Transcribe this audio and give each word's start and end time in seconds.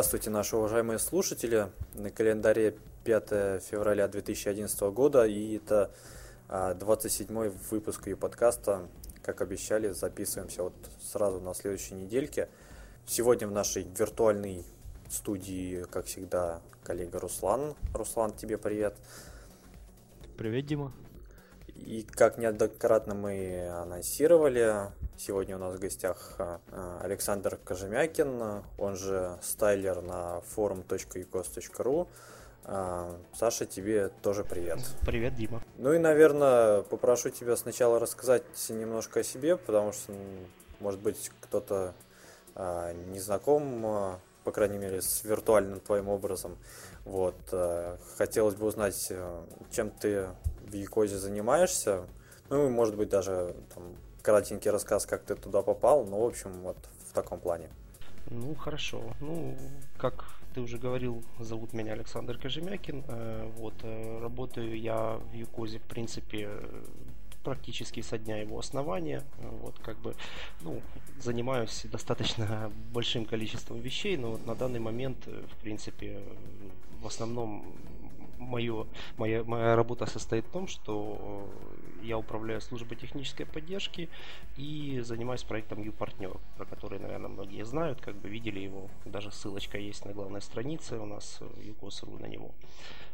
Здравствуйте, 0.00 0.30
наши 0.30 0.56
уважаемые 0.56 0.98
слушатели. 0.98 1.68
На 1.92 2.10
календаре 2.10 2.74
5 3.04 3.62
февраля 3.62 4.08
2011 4.08 4.80
года, 4.94 5.26
и 5.26 5.58
это 5.58 5.90
27-й 6.48 7.48
а, 7.48 7.52
выпуск 7.70 8.06
ее 8.06 8.16
подкаста. 8.16 8.88
Как 9.22 9.42
обещали, 9.42 9.90
записываемся 9.90 10.62
вот 10.62 10.72
сразу 11.02 11.38
на 11.40 11.52
следующей 11.52 11.96
недельке. 11.96 12.48
Сегодня 13.04 13.46
в 13.46 13.52
нашей 13.52 13.82
виртуальной 13.82 14.64
студии, 15.10 15.84
как 15.90 16.06
всегда, 16.06 16.62
коллега 16.82 17.20
Руслан. 17.20 17.74
Руслан, 17.92 18.32
тебе 18.32 18.56
привет. 18.56 18.96
Привет, 20.38 20.64
Дима. 20.64 20.94
И 21.76 22.06
как 22.10 22.38
неоднократно 22.38 23.14
мы 23.14 23.68
анонсировали, 23.68 24.92
сегодня 25.20 25.56
у 25.56 25.58
нас 25.58 25.74
в 25.74 25.78
гостях 25.78 26.34
а, 26.38 26.60
Александр 27.02 27.58
Кожемякин, 27.62 28.62
он 28.78 28.96
же 28.96 29.38
стайлер 29.42 30.00
на 30.00 30.40
forum.ecos.ru. 30.56 32.08
А, 32.64 33.16
Саша, 33.34 33.66
тебе 33.66 34.08
тоже 34.22 34.44
привет. 34.44 34.78
Привет, 35.02 35.34
Дима. 35.34 35.62
Ну 35.76 35.92
и, 35.92 35.98
наверное, 35.98 36.82
попрошу 36.82 37.28
тебя 37.28 37.56
сначала 37.56 37.98
рассказать 37.98 38.44
немножко 38.70 39.20
о 39.20 39.22
себе, 39.22 39.56
потому 39.58 39.92
что, 39.92 40.14
может 40.80 41.00
быть, 41.00 41.30
кто-то 41.42 41.94
а, 42.54 42.94
не 42.94 43.20
знаком, 43.20 44.18
по 44.44 44.52
крайней 44.52 44.78
мере, 44.78 45.02
с 45.02 45.22
виртуальным 45.24 45.80
твоим 45.80 46.08
образом. 46.08 46.56
Вот. 47.04 47.36
Хотелось 48.16 48.54
бы 48.54 48.66
узнать, 48.66 49.12
чем 49.70 49.90
ты 49.90 50.28
в 50.62 50.72
Якозе 50.72 51.18
занимаешься. 51.18 52.06
Ну, 52.48 52.70
может 52.70 52.96
быть, 52.96 53.10
даже 53.10 53.54
там, 53.74 53.96
кратенький 54.22 54.70
рассказ, 54.70 55.06
как 55.06 55.22
ты 55.24 55.34
туда 55.34 55.62
попал. 55.62 56.04
Ну, 56.04 56.20
в 56.20 56.26
общем, 56.26 56.52
вот 56.62 56.76
в 57.08 57.12
таком 57.12 57.40
плане. 57.40 57.68
Ну, 58.30 58.54
хорошо. 58.54 59.02
Ну, 59.20 59.56
как 59.98 60.24
ты 60.54 60.60
уже 60.60 60.78
говорил, 60.78 61.22
зовут 61.38 61.72
меня 61.72 61.92
Александр 61.92 62.38
Кожемякин. 62.38 63.04
Э, 63.08 63.50
вот, 63.56 63.74
э, 63.82 64.18
работаю 64.20 64.78
я 64.78 65.20
в 65.32 65.34
Юкозе, 65.34 65.78
в 65.78 65.82
принципе, 65.82 66.50
практически 67.44 68.02
со 68.02 68.18
дня 68.18 68.38
его 68.38 68.58
основания. 68.58 69.22
Вот, 69.38 69.78
как 69.78 69.96
бы, 69.98 70.14
ну, 70.60 70.82
занимаюсь 71.20 71.86
достаточно 71.90 72.70
большим 72.92 73.24
количеством 73.24 73.80
вещей, 73.80 74.16
но 74.16 74.32
вот 74.32 74.46
на 74.46 74.54
данный 74.54 74.80
момент, 74.80 75.26
в 75.26 75.56
принципе, 75.62 76.20
в 77.00 77.06
основном 77.06 77.64
мое, 78.40 78.86
моя, 79.16 79.44
моя 79.44 79.76
работа 79.76 80.06
состоит 80.06 80.46
в 80.46 80.50
том, 80.50 80.66
что 80.66 81.48
э, 82.02 82.06
я 82.06 82.18
управляю 82.18 82.60
службой 82.60 82.96
технической 82.96 83.46
поддержки 83.46 84.08
и 84.56 85.00
занимаюсь 85.02 85.44
проектом 85.44 85.82
U-партнер, 85.82 86.36
про 86.56 86.64
который, 86.64 86.98
наверное, 86.98 87.28
многие 87.28 87.64
знают, 87.64 88.00
как 88.00 88.16
бы 88.16 88.28
видели 88.28 88.60
его. 88.60 88.88
Даже 89.04 89.30
ссылочка 89.30 89.78
есть 89.78 90.04
на 90.04 90.12
главной 90.12 90.42
странице 90.42 90.98
у 90.98 91.06
нас 91.06 91.38
э, 91.40 91.46
на 92.20 92.26
него. 92.26 92.50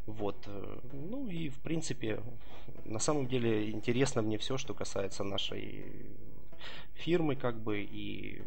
Вот. 0.07 0.37
Э, 0.47 0.79
ну 0.93 1.29
и, 1.29 1.49
в 1.49 1.59
принципе, 1.59 2.23
на 2.85 2.99
самом 2.99 3.27
деле 3.27 3.71
интересно 3.71 4.23
мне 4.23 4.39
все, 4.39 4.57
что 4.57 4.75
касается 4.75 5.25
нашей 5.25 5.85
фирмы, 6.95 7.37
как 7.37 7.59
бы, 7.59 7.81
и 7.81 8.43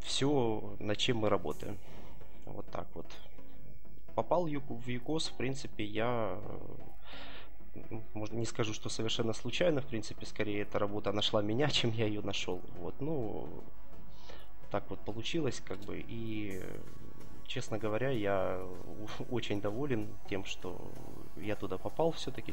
все, 0.00 0.76
над 0.78 0.98
чем 0.98 1.18
мы 1.18 1.28
работаем. 1.28 1.78
Вот 2.44 2.66
так 2.70 2.86
вот 2.94 3.06
попал 4.14 4.46
в 4.46 4.88
ЮКОС, 4.88 5.28
в 5.28 5.34
принципе, 5.34 5.84
я 5.84 6.38
ну, 7.74 8.02
может, 8.14 8.34
не 8.34 8.44
скажу, 8.44 8.74
что 8.74 8.88
совершенно 8.88 9.32
случайно, 9.32 9.80
в 9.80 9.86
принципе, 9.86 10.26
скорее 10.26 10.62
эта 10.62 10.78
работа 10.78 11.12
нашла 11.12 11.42
меня, 11.42 11.68
чем 11.70 11.90
я 11.90 12.06
ее 12.06 12.20
нашел. 12.20 12.60
Вот, 12.78 12.94
ну, 13.00 13.48
так 14.70 14.88
вот 14.90 15.00
получилось, 15.00 15.62
как 15.64 15.78
бы, 15.80 16.04
и, 16.06 16.62
честно 17.46 17.78
говоря, 17.78 18.10
я 18.10 18.60
очень 19.30 19.60
доволен 19.60 20.08
тем, 20.28 20.44
что 20.44 20.80
я 21.36 21.56
туда 21.56 21.78
попал 21.78 22.12
все-таки 22.12 22.52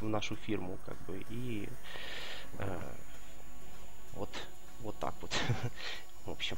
в 0.00 0.08
нашу 0.08 0.36
фирму, 0.36 0.78
как 0.86 0.96
бы, 1.06 1.24
и 1.30 1.68
э, 2.58 2.78
вот, 4.14 4.30
вот 4.80 4.96
так 4.98 5.14
вот, 5.20 5.32
в 6.26 6.30
общем. 6.30 6.56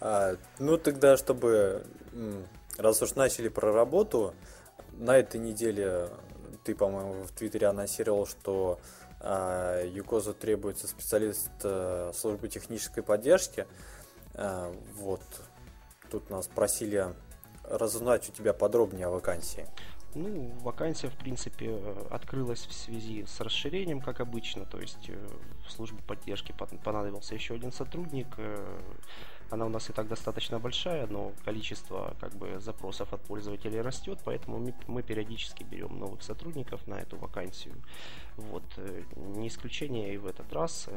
А, 0.00 0.36
ну, 0.58 0.76
тогда, 0.78 1.16
чтобы 1.16 1.86
Раз 2.78 3.02
уж 3.02 3.14
начали 3.14 3.48
про 3.48 3.72
работу, 3.72 4.34
на 4.92 5.16
этой 5.16 5.40
неделе 5.40 6.08
ты, 6.64 6.74
по-моему, 6.74 7.24
в 7.24 7.32
Твиттере 7.32 7.66
анонсировал, 7.66 8.26
что 8.26 8.78
э, 9.20 9.88
Юкозу 9.92 10.32
требуется 10.34 10.86
специалист 10.86 11.50
э, 11.64 12.12
службы 12.14 12.48
технической 12.48 13.02
поддержки. 13.02 13.66
Э, 14.34 14.72
вот. 14.94 15.22
Тут 16.10 16.30
нас 16.30 16.46
просили 16.46 17.14
разузнать 17.64 18.28
у 18.28 18.32
тебя 18.32 18.52
подробнее 18.52 19.06
о 19.06 19.10
вакансии. 19.10 19.66
Ну, 20.14 20.52
вакансия, 20.60 21.08
в 21.08 21.14
принципе, 21.14 21.74
открылась 22.10 22.66
в 22.66 22.72
связи 22.72 23.24
с 23.24 23.40
расширением, 23.40 24.00
как 24.00 24.20
обычно. 24.20 24.66
То 24.66 24.78
есть 24.78 25.08
э, 25.08 25.28
в 25.66 25.72
службе 25.72 26.02
поддержки 26.06 26.54
понадобился 26.84 27.34
еще 27.34 27.54
один 27.54 27.72
сотрудник. 27.72 28.26
Э, 28.36 28.80
она 29.48 29.64
у 29.64 29.70
нас 29.70 29.88
и 29.88 29.92
так 29.92 30.08
достаточно 30.08 30.58
большая, 30.58 31.06
но 31.06 31.32
количество 31.44 32.14
как 32.20 32.34
бы 32.34 32.60
запросов 32.60 33.12
от 33.14 33.22
пользователей 33.22 33.80
растет, 33.80 34.18
поэтому 34.24 34.72
мы, 34.86 35.02
периодически 35.02 35.62
берем 35.62 35.98
новых 35.98 36.22
сотрудников 36.22 36.86
на 36.86 36.94
эту 36.94 37.16
вакансию. 37.16 37.74
Вот. 38.36 38.64
Э, 38.76 39.02
не 39.16 39.48
исключение 39.48 40.14
и 40.14 40.18
в 40.18 40.26
этот 40.26 40.52
раз. 40.52 40.88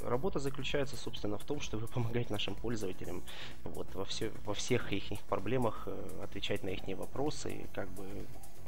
Э, 0.00 0.08
работа 0.08 0.38
заключается, 0.38 0.96
собственно, 0.96 1.38
в 1.38 1.44
том, 1.44 1.60
чтобы 1.60 1.86
помогать 1.94 2.30
нашим 2.30 2.54
пользователям 2.54 3.22
вот, 3.64 3.94
во, 3.94 4.04
все, 4.04 4.30
во 4.44 4.54
всех 4.54 4.92
их 4.92 5.20
проблемах, 5.28 5.84
э, 5.86 6.20
отвечать 6.22 6.62
на 6.62 6.70
их 6.70 6.98
вопросы, 6.98 7.66
как 7.74 7.88
бы 7.90 8.06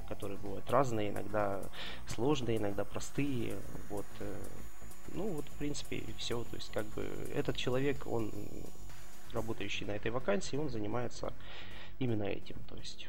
которые 0.09 0.39
бывают 0.39 0.71
разные, 0.71 1.11
иногда 1.11 1.61
сложные, 2.07 2.57
иногда 2.57 2.83
простые. 2.83 3.57
Вот, 3.91 4.07
ну, 5.09 5.29
вот, 5.29 5.47
в 5.47 5.59
принципе, 5.59 6.03
все. 6.17 6.43
То 6.45 6.57
есть, 6.57 6.73
как 6.73 6.87
бы, 6.87 7.03
этот 7.35 7.59
человек, 7.59 8.07
он, 8.07 8.33
работающий 9.35 9.85
на 9.85 9.91
этой 9.93 10.11
вакансии, 10.11 10.57
он 10.57 10.71
занимается 10.71 11.35
именно 11.99 12.25
этим. 12.25 12.57
То 12.71 12.77
есть, 12.77 13.07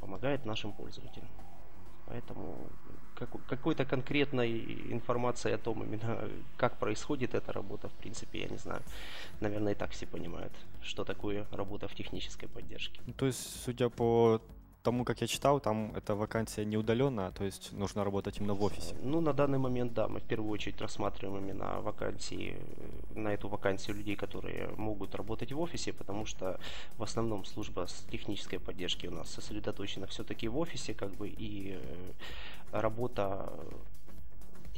помогает 0.00 0.46
нашим 0.46 0.72
пользователям. 0.72 1.28
Поэтому 2.06 2.56
как, 3.18 3.28
какой-то 3.46 3.84
конкретной 3.84 4.92
информации 4.92 5.52
о 5.52 5.58
том, 5.58 5.82
именно 5.82 6.28
как 6.56 6.78
происходит 6.78 7.34
эта 7.34 7.52
работа, 7.52 7.88
в 7.88 7.92
принципе, 7.92 8.40
я 8.40 8.48
не 8.48 8.58
знаю. 8.58 8.82
Наверное, 9.40 9.72
и 9.72 9.76
так 9.76 9.90
все 9.90 10.06
понимают, 10.06 10.52
что 10.82 11.04
такое 11.04 11.46
работа 11.50 11.88
в 11.88 11.94
технической 11.94 12.48
поддержке. 12.48 13.00
То 13.16 13.26
есть, 13.26 13.64
судя 13.64 13.88
по 13.88 14.40
тому, 14.88 15.04
как 15.04 15.20
я 15.20 15.26
читал, 15.26 15.60
там 15.60 15.92
эта 15.96 16.14
вакансия 16.14 16.64
не 16.64 16.78
удаленная, 16.78 17.30
то 17.30 17.44
есть 17.44 17.72
нужно 17.72 18.04
работать 18.04 18.38
именно 18.38 18.54
в 18.54 18.62
офисе. 18.62 18.94
Ну, 19.02 19.20
на 19.20 19.34
данный 19.34 19.58
момент, 19.58 19.92
да, 19.92 20.08
мы 20.08 20.18
в 20.18 20.22
первую 20.22 20.50
очередь 20.50 20.80
рассматриваем 20.80 21.44
именно 21.44 21.80
вакансии, 21.82 22.56
на 23.14 23.28
эту 23.28 23.48
вакансию 23.48 23.96
людей, 23.96 24.16
которые 24.16 24.68
могут 24.76 25.14
работать 25.14 25.52
в 25.52 25.60
офисе, 25.60 25.92
потому 25.92 26.24
что 26.24 26.58
в 26.96 27.02
основном 27.02 27.44
служба 27.44 27.86
с 27.86 28.06
технической 28.10 28.58
поддержки 28.58 29.08
у 29.08 29.10
нас 29.10 29.28
сосредоточена 29.28 30.06
все-таки 30.06 30.48
в 30.48 30.56
офисе, 30.56 30.94
как 30.94 31.10
бы, 31.10 31.28
и 31.28 31.76
э, 31.76 32.80
работа 32.80 33.52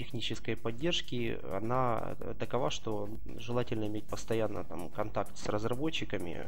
технической 0.00 0.56
поддержки, 0.56 1.38
она 1.52 2.16
такова, 2.38 2.70
что 2.70 3.10
желательно 3.36 3.86
иметь 3.86 4.06
постоянно 4.06 4.64
там, 4.64 4.88
контакт 4.88 5.36
с 5.36 5.46
разработчиками, 5.46 6.46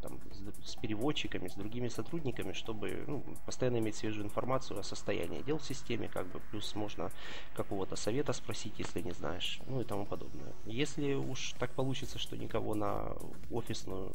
там, 0.00 0.20
с 0.62 0.76
переводчиками, 0.76 1.48
с 1.48 1.54
другими 1.54 1.88
сотрудниками, 1.88 2.52
чтобы 2.52 3.04
ну, 3.08 3.24
постоянно 3.46 3.78
иметь 3.78 3.96
свежую 3.96 4.26
информацию 4.26 4.78
о 4.78 4.84
состоянии 4.84 5.42
дел 5.42 5.58
в 5.58 5.64
системе, 5.64 6.08
как 6.08 6.26
бы 6.30 6.40
плюс 6.50 6.76
можно 6.76 7.10
какого-то 7.56 7.96
совета 7.96 8.32
спросить, 8.32 8.74
если 8.78 9.00
не 9.00 9.12
знаешь, 9.12 9.60
ну 9.66 9.80
и 9.80 9.84
тому 9.84 10.06
подобное. 10.06 10.52
Если 10.64 11.14
уж 11.14 11.54
так 11.58 11.72
получится, 11.72 12.20
что 12.20 12.36
никого 12.36 12.76
на 12.76 13.16
офисную 13.50 14.12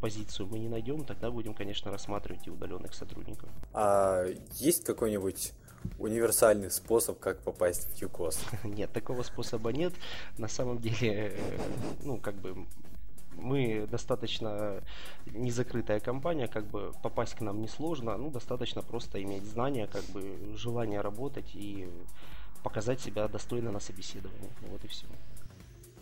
позицию 0.00 0.48
мы 0.50 0.58
не 0.58 0.68
найдем, 0.68 1.04
тогда 1.04 1.30
будем, 1.30 1.52
конечно, 1.52 1.90
рассматривать 1.90 2.46
и 2.46 2.50
удаленных 2.50 2.94
сотрудников. 2.94 3.50
А 3.74 4.24
есть 4.54 4.84
какой-нибудь 4.84 5.52
универсальный 5.98 6.70
способ, 6.70 7.18
как 7.18 7.38
попасть 7.38 7.88
в 7.88 8.00
ЮКОС? 8.00 8.38
Нет, 8.64 8.92
такого 8.92 9.22
способа 9.22 9.72
нет. 9.72 9.92
На 10.38 10.48
самом 10.48 10.78
деле, 10.78 11.32
э, 11.34 11.58
ну, 12.02 12.18
как 12.18 12.34
бы 12.34 12.66
мы 13.36 13.86
достаточно 13.90 14.82
незакрытая 15.26 16.00
компания, 16.00 16.48
как 16.48 16.64
бы 16.64 16.92
попасть 17.02 17.34
к 17.34 17.40
нам 17.40 17.60
несложно, 17.60 18.16
ну, 18.16 18.30
достаточно 18.30 18.82
просто 18.82 19.22
иметь 19.22 19.44
знания, 19.44 19.86
как 19.86 20.04
бы 20.04 20.56
желание 20.56 21.00
работать 21.00 21.50
и 21.54 21.88
показать 22.62 23.00
себя 23.00 23.28
достойно 23.28 23.72
на 23.72 23.80
собеседовании. 23.80 24.50
Вот 24.70 24.84
и 24.84 24.88
все. 24.88 25.06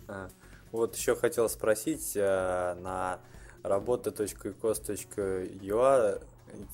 А, 0.07 0.29
вот 0.71 0.95
еще 0.95 1.15
хотел 1.15 1.49
спросить, 1.49 2.13
э, 2.15 2.75
на 2.81 3.19
работа.ecos.ua 3.63 6.23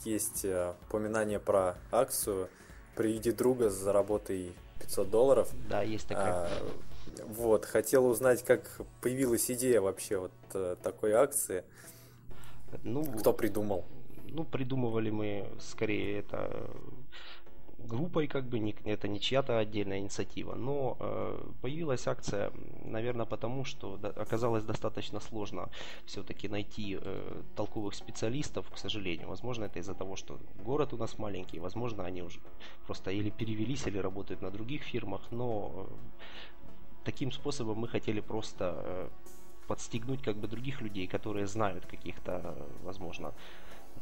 есть 0.04 0.46
э, 0.46 0.74
упоминание 0.88 1.40
про 1.40 1.76
акцию 1.92 2.50
«Приведи 2.98 3.32
друга, 3.32 3.70
заработай 3.70 4.54
500 4.80 5.10
долларов». 5.10 5.50
Да, 5.70 5.82
есть 5.82 6.08
такая. 6.08 6.34
А, 6.34 6.50
Вот, 7.30 7.66
хотел 7.66 8.06
узнать, 8.08 8.44
как 8.44 8.82
появилась 9.02 9.50
идея 9.50 9.82
вообще 9.82 10.18
вот 10.18 10.32
э, 10.54 10.76
такой 10.82 11.14
акции. 11.14 11.64
Ну, 12.84 13.04
Кто 13.04 13.34
придумал? 13.34 13.86
Ну, 14.30 14.44
придумывали 14.44 15.10
мы 15.10 15.48
скорее 15.60 16.20
это 16.20 16.70
группой, 17.78 18.28
как 18.28 18.46
бы, 18.46 18.60
не, 18.60 18.76
это 18.86 19.08
не 19.08 19.20
чья-то 19.20 19.60
отдельная 19.60 20.00
инициатива. 20.00 20.56
Но 20.56 20.98
э, 21.00 21.52
появилась 21.62 22.08
акция, 22.08 22.52
наверное, 22.86 23.26
потому 23.26 23.66
что 23.66 24.00
оказалось 24.16 24.64
достаточно 24.64 25.20
сложно 25.20 25.70
все-таки 26.06 26.50
найти 26.50 26.98
э, 27.00 27.42
толковых 27.56 27.94
специалистов, 27.94 28.70
к 28.70 28.78
сожалению. 28.78 29.28
Возможно, 29.28 29.66
это 29.66 29.80
из-за 29.80 29.94
того, 29.94 30.16
что 30.16 30.40
город 30.64 30.94
у 30.94 30.98
нас 30.98 31.18
маленький, 31.18 31.60
возможно, 31.60 32.04
они 32.04 32.22
уже 32.24 32.40
просто 32.86 33.12
или 33.12 33.30
перевелись, 33.30 33.88
или 33.88 33.98
работают 34.00 34.42
на 34.42 34.52
других 34.52 34.84
фирмах, 34.84 35.22
но 35.32 35.72
э, 35.76 35.94
таким 37.06 37.32
способом 37.32 37.78
мы 37.78 37.88
хотели 37.88 38.22
просто 38.22 38.74
э, 38.84 39.10
подстегнуть 39.68 40.24
как 40.24 40.38
бы 40.38 40.48
других 40.48 40.82
людей, 40.82 41.08
которые 41.08 41.46
знают 41.46 41.86
каких-то, 41.86 42.56
возможно, 42.84 43.34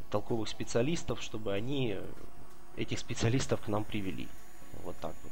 толковых 0.09 0.47
специалистов, 0.47 1.21
чтобы 1.21 1.53
они 1.53 1.97
этих 2.77 2.99
специалистов 2.99 3.61
к 3.63 3.67
нам 3.67 3.83
привели. 3.83 4.27
Вот 4.83 4.95
так 4.97 5.13
вот. 5.23 5.31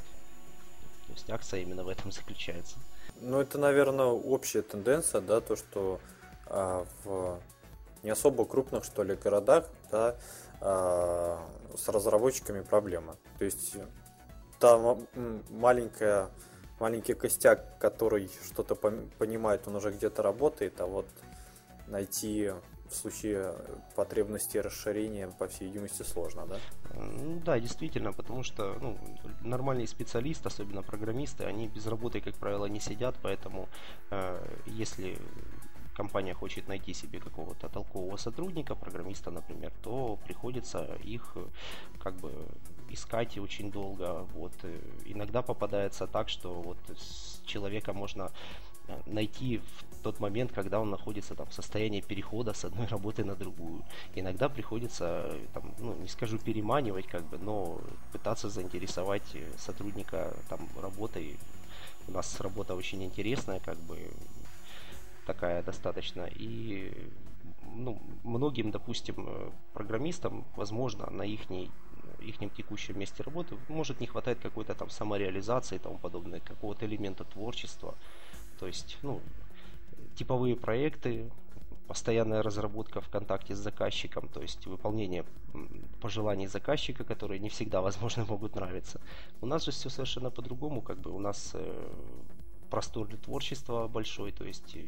То 1.07 1.13
есть 1.13 1.29
акция 1.29 1.61
именно 1.61 1.83
в 1.83 1.89
этом 1.89 2.11
заключается. 2.11 2.77
Ну, 3.21 3.39
это, 3.39 3.57
наверное, 3.57 4.05
общая 4.05 4.61
тенденция, 4.61 5.21
да, 5.21 5.41
то, 5.41 5.55
что 5.55 5.99
а, 6.47 6.85
в 7.03 7.39
не 8.03 8.09
особо 8.09 8.45
крупных, 8.45 8.83
что 8.83 9.03
ли, 9.03 9.15
городах, 9.15 9.69
да, 9.91 10.15
а, 10.59 11.39
с 11.75 11.87
разработчиками 11.87 12.61
проблема. 12.61 13.15
То 13.39 13.45
есть 13.45 13.75
там 14.59 15.07
маленькая, 15.49 16.29
маленький 16.79 17.13
костяк, 17.13 17.77
который 17.79 18.29
что-то 18.45 18.75
понимает, 18.75 19.67
он 19.67 19.75
уже 19.75 19.91
где-то 19.91 20.21
работает, 20.21 20.79
а 20.81 20.85
вот 20.85 21.07
найти 21.87 22.51
в 22.93 22.95
случае 22.95 23.55
потребности 23.95 24.57
расширения, 24.57 25.27
по 25.39 25.47
всей 25.47 25.65
видимости, 25.65 26.03
сложно, 26.03 26.45
да? 26.45 26.57
Ну, 26.93 27.41
да, 27.45 27.59
действительно, 27.59 28.13
потому 28.13 28.43
что 28.43 28.77
ну, 28.81 28.97
нормальный 29.41 29.87
специалист, 29.87 30.45
особенно 30.45 30.81
программисты, 30.81 31.43
они 31.43 31.67
без 31.67 31.87
работы, 31.87 32.21
как 32.21 32.35
правило, 32.35 32.65
не 32.65 32.79
сидят, 32.79 33.15
поэтому 33.21 33.67
э, 34.11 34.45
если 34.65 35.17
компания 35.95 36.33
хочет 36.33 36.67
найти 36.67 36.93
себе 36.93 37.19
какого-то 37.19 37.69
толкового 37.69 38.17
сотрудника, 38.17 38.75
программиста, 38.75 39.31
например, 39.31 39.71
то 39.81 40.17
приходится 40.25 40.97
их 41.03 41.37
как 41.99 42.15
бы 42.15 42.31
искать 42.89 43.37
очень 43.37 43.71
долго. 43.71 44.27
Вот. 44.33 44.53
Иногда 45.05 45.41
попадается 45.41 46.07
так, 46.07 46.29
что 46.29 46.53
вот 46.53 46.77
с 46.97 47.41
человека 47.45 47.93
можно 47.93 48.31
Э, 48.87 48.99
найти 49.05 49.59
в 49.59 49.92
тот 50.03 50.19
момент, 50.19 50.51
когда 50.51 50.79
он 50.79 50.89
находится 50.89 51.35
там, 51.35 51.47
в 51.47 51.53
состоянии 51.53 52.01
перехода 52.01 52.53
с 52.53 52.65
одной 52.65 52.87
работы 52.91 53.23
на 53.23 53.35
другую. 53.35 53.83
Иногда 54.15 54.49
приходится, 54.49 55.25
э, 55.25 55.45
там, 55.53 55.73
ну, 55.79 55.95
не 55.95 56.07
скажу 56.07 56.37
переманивать, 56.37 57.07
как 57.07 57.23
бы, 57.23 57.37
но 57.37 57.81
пытаться 58.11 58.49
заинтересовать 58.49 59.35
э, 59.35 59.51
сотрудника 59.57 60.33
там, 60.49 60.67
работой. 60.81 61.37
У 62.07 62.11
нас 62.11 62.39
работа 62.41 62.75
очень 62.75 63.03
интересная, 63.03 63.59
как 63.59 63.77
бы 63.77 63.97
такая 65.25 65.63
достаточно. 65.63 66.27
И 66.35 66.91
ну, 67.75 67.99
многим, 68.23 68.71
допустим, 68.71 69.51
программистам, 69.73 70.43
возможно, 70.55 71.09
на 71.09 71.23
их 71.23 71.49
их 72.23 72.37
текущем 72.55 72.99
месте 72.99 73.23
работы 73.23 73.55
может 73.69 73.99
не 73.99 74.07
хватает 74.07 74.39
какой-то 74.39 74.73
там 74.75 74.89
самореализации 74.89 75.75
и 75.75 75.79
тому 75.79 75.97
подобное, 75.97 76.39
какого-то 76.39 76.85
элемента 76.85 77.23
творчества. 77.23 77.95
То 78.59 78.67
есть, 78.67 78.97
ну, 79.01 79.21
типовые 80.15 80.55
проекты, 80.55 81.29
постоянная 81.87 82.41
разработка 82.41 83.01
в 83.01 83.09
контакте 83.09 83.55
с 83.55 83.57
заказчиком, 83.57 84.27
то 84.29 84.41
есть 84.41 84.65
выполнение 84.65 85.25
пожеланий 86.01 86.47
заказчика, 86.47 87.03
которые 87.03 87.39
не 87.39 87.49
всегда, 87.49 87.81
возможно, 87.81 88.25
могут 88.29 88.55
нравиться. 88.55 89.01
У 89.41 89.45
нас 89.45 89.65
же 89.65 89.71
все 89.71 89.89
совершенно 89.89 90.31
по-другому, 90.31 90.81
как 90.81 90.99
бы 90.99 91.11
у 91.11 91.19
нас 91.19 91.51
э, 91.53 91.93
простор 92.69 93.07
для 93.07 93.17
творчества 93.17 93.87
большой, 93.87 94.31
то 94.31 94.45
есть 94.45 94.75
э, 94.75 94.85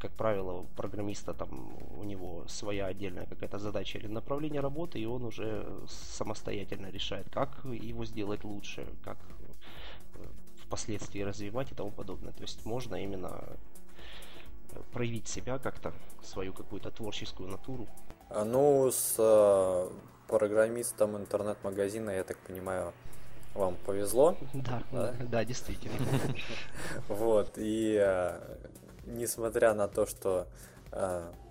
как 0.00 0.12
правило, 0.12 0.52
у 0.52 0.64
программиста 0.76 1.34
там 1.34 1.76
у 1.96 2.04
него 2.04 2.44
своя 2.46 2.86
отдельная 2.86 3.26
какая-то 3.26 3.58
задача 3.58 3.98
или 3.98 4.06
направление 4.06 4.60
работы, 4.60 4.98
и 4.98 5.06
он 5.06 5.24
уже 5.24 5.66
самостоятельно 5.88 6.90
решает, 6.90 7.30
как 7.30 7.64
его 7.64 8.04
сделать 8.04 8.44
лучше, 8.44 8.86
как 9.02 9.16
впоследствии 10.68 11.22
развивать 11.22 11.72
и 11.72 11.74
тому 11.74 11.90
подобное. 11.90 12.32
То 12.32 12.42
есть 12.42 12.66
можно 12.66 12.96
именно 12.96 13.30
э, 13.40 13.56
проявить 14.92 15.28
себя 15.28 15.58
как-то, 15.58 15.92
свою 16.22 16.52
какую-то 16.52 16.90
творческую 16.90 17.48
натуру. 17.48 17.86
А 18.30 18.44
ну, 18.44 18.90
с 18.90 19.14
э, 19.18 19.90
программистом 20.26 21.16
интернет-магазина, 21.16 22.10
я 22.10 22.24
так 22.24 22.36
понимаю, 22.38 22.92
вам 23.54 23.76
повезло. 23.86 24.36
Да, 24.52 24.82
да, 24.92 25.14
да 25.20 25.44
действительно. 25.44 25.96
Вот, 27.08 27.52
и 27.56 27.98
э, 28.00 28.56
несмотря 29.06 29.74
на 29.74 29.88
то, 29.88 30.06
что 30.06 30.46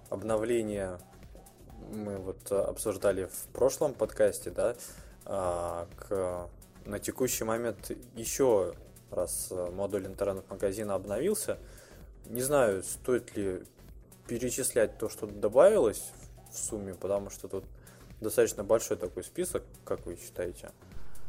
обновление 0.09 0.97
мы 1.91 2.17
вот 2.17 2.51
обсуждали 2.51 3.25
в 3.25 3.47
прошлом 3.53 3.93
подкасте, 3.93 4.49
да, 4.49 4.75
к, 5.25 6.49
на 6.85 6.99
текущий 6.99 7.43
момент 7.43 7.91
еще 8.15 8.73
раз 9.11 9.53
модуль 9.73 10.05
интернет-магазина 10.07 10.95
обновился. 10.95 11.57
Не 12.29 12.41
знаю, 12.41 12.83
стоит 12.83 13.35
ли 13.35 13.63
перечислять 14.27 14.97
то, 14.97 15.09
что 15.09 15.27
добавилось 15.27 16.11
в 16.51 16.57
сумме, 16.57 16.93
потому 16.93 17.29
что 17.29 17.47
тут 17.47 17.63
достаточно 18.19 18.63
большой 18.63 18.97
такой 18.97 19.23
список, 19.23 19.63
как 19.85 20.05
вы 20.05 20.17
считаете? 20.17 20.71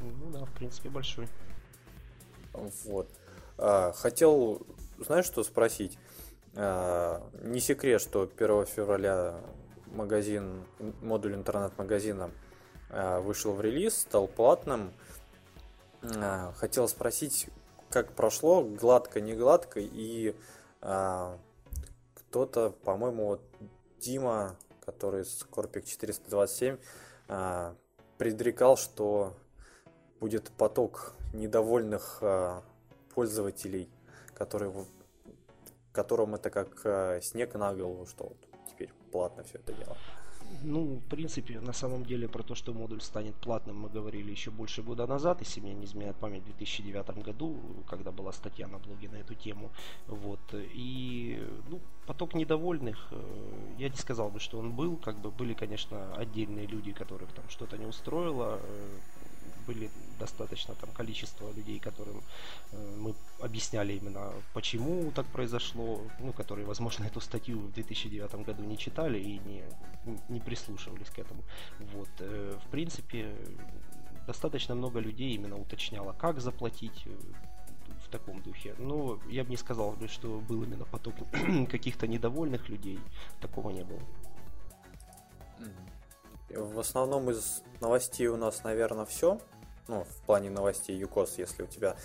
Ну 0.00 0.30
да, 0.30 0.44
в 0.44 0.52
принципе, 0.52 0.88
большой. 0.88 1.28
Вот. 2.52 3.08
А, 3.56 3.92
хотел, 3.92 4.66
знаешь, 4.98 5.26
что 5.26 5.44
спросить? 5.44 5.98
А, 6.54 7.22
не 7.42 7.60
секрет, 7.60 8.00
что 8.00 8.22
1 8.22 8.66
февраля 8.66 9.40
магазин, 9.86 10.64
модуль 11.00 11.34
интернет-магазина 11.34 12.30
а, 12.90 13.20
вышел 13.20 13.52
в 13.52 13.60
релиз, 13.60 14.00
стал 14.00 14.26
платным. 14.26 14.92
А, 16.02 16.52
хотел 16.56 16.88
спросить, 16.88 17.48
как 17.90 18.12
прошло, 18.12 18.62
гладко, 18.62 19.20
не 19.20 19.34
гладко, 19.34 19.80
и 19.80 20.34
кто-то, 20.80 22.70
по-моему, 22.84 23.26
вот 23.26 23.42
Дима, 24.00 24.56
который 24.84 25.24
с 25.24 25.44
Корпик 25.44 25.84
427, 25.84 26.78
а, 27.28 27.74
предрекал, 28.16 28.76
что 28.76 29.34
будет 30.20 30.50
поток 30.50 31.14
недовольных 31.32 32.18
а, 32.22 32.62
пользователей, 33.14 33.90
которые, 34.34 34.72
которым 35.92 36.34
это 36.34 36.50
как 36.50 36.80
а, 36.84 37.20
снег 37.20 37.54
на 37.54 37.74
голову, 37.74 38.06
что 38.06 38.24
вот 38.24 38.36
теперь 38.70 38.92
платно 39.12 39.42
все 39.44 39.58
это 39.58 39.72
дело. 39.72 39.96
Ну, 40.62 40.96
в 40.96 41.08
принципе, 41.08 41.60
на 41.60 41.72
самом 41.72 42.04
деле 42.04 42.28
про 42.28 42.42
то, 42.42 42.54
что 42.54 42.72
модуль 42.72 43.00
станет 43.00 43.34
платным, 43.36 43.76
мы 43.80 43.88
говорили 43.88 44.30
еще 44.30 44.50
больше 44.50 44.82
года 44.82 45.06
назад, 45.06 45.40
если 45.40 45.60
мне 45.60 45.74
не 45.74 45.84
изменяет 45.84 46.16
память, 46.16 46.42
в 46.42 46.46
2009 46.46 47.22
году, 47.24 47.56
когда 47.88 48.10
была 48.10 48.32
статья 48.32 48.66
на 48.66 48.78
блоге 48.78 49.08
на 49.08 49.16
эту 49.16 49.34
тему. 49.34 49.70
Вот. 50.06 50.40
И 50.54 51.42
ну, 51.68 51.80
поток 52.06 52.34
недовольных, 52.34 53.08
э, 53.10 53.74
я 53.78 53.88
не 53.88 53.96
сказал 53.96 54.30
бы, 54.30 54.40
что 54.40 54.58
он 54.58 54.72
был, 54.72 54.96
как 54.96 55.18
бы 55.18 55.30
были, 55.30 55.54
конечно, 55.54 56.14
отдельные 56.14 56.66
люди, 56.66 56.92
которых 56.92 57.32
там 57.32 57.44
что-то 57.48 57.76
не 57.76 57.86
устроило, 57.86 58.58
э, 58.62 58.98
были 59.68 59.90
достаточно 60.18 60.74
там 60.74 60.90
количество 60.90 61.52
людей, 61.52 61.78
которым 61.78 62.22
э, 62.72 62.96
мы 62.98 63.14
объясняли 63.40 63.92
именно, 63.92 64.32
почему 64.54 65.10
так 65.12 65.26
произошло, 65.26 66.00
ну, 66.20 66.32
которые, 66.32 66.66
возможно, 66.66 67.04
эту 67.04 67.20
статью 67.20 67.58
в 67.58 67.72
2009 67.72 68.46
году 68.46 68.64
не 68.64 68.76
читали 68.76 69.18
и 69.18 69.38
не, 69.38 69.64
не 70.28 70.40
прислушивались 70.40 71.10
к 71.10 71.18
этому. 71.18 71.42
Вот, 71.94 72.08
э, 72.20 72.58
в 72.66 72.70
принципе, 72.70 73.34
достаточно 74.26 74.74
много 74.74 75.00
людей 75.00 75.34
именно 75.34 75.56
уточняло, 75.56 76.12
как 76.12 76.40
заплатить 76.40 77.06
э, 77.06 77.10
в 78.04 78.08
таком 78.08 78.42
духе. 78.42 78.74
Но 78.78 79.18
я 79.30 79.44
бы 79.44 79.50
не 79.50 79.56
сказал, 79.56 79.96
что 80.08 80.40
был 80.48 80.62
именно 80.62 80.84
поток 80.84 81.14
каких-то 81.70 82.06
недовольных 82.06 82.70
людей. 82.70 82.98
Такого 83.40 83.70
не 83.70 83.84
было. 83.84 84.00
В 86.50 86.78
основном 86.78 87.30
из 87.30 87.62
новостей 87.80 88.26
у 88.28 88.36
нас, 88.36 88.64
наверное, 88.64 89.04
все 89.04 89.38
ну, 89.88 90.04
в 90.04 90.26
плане 90.26 90.50
новостей 90.50 90.96
ЮКОС, 90.98 91.38
если 91.38 91.62
у 91.62 91.66
тебя 91.66 91.96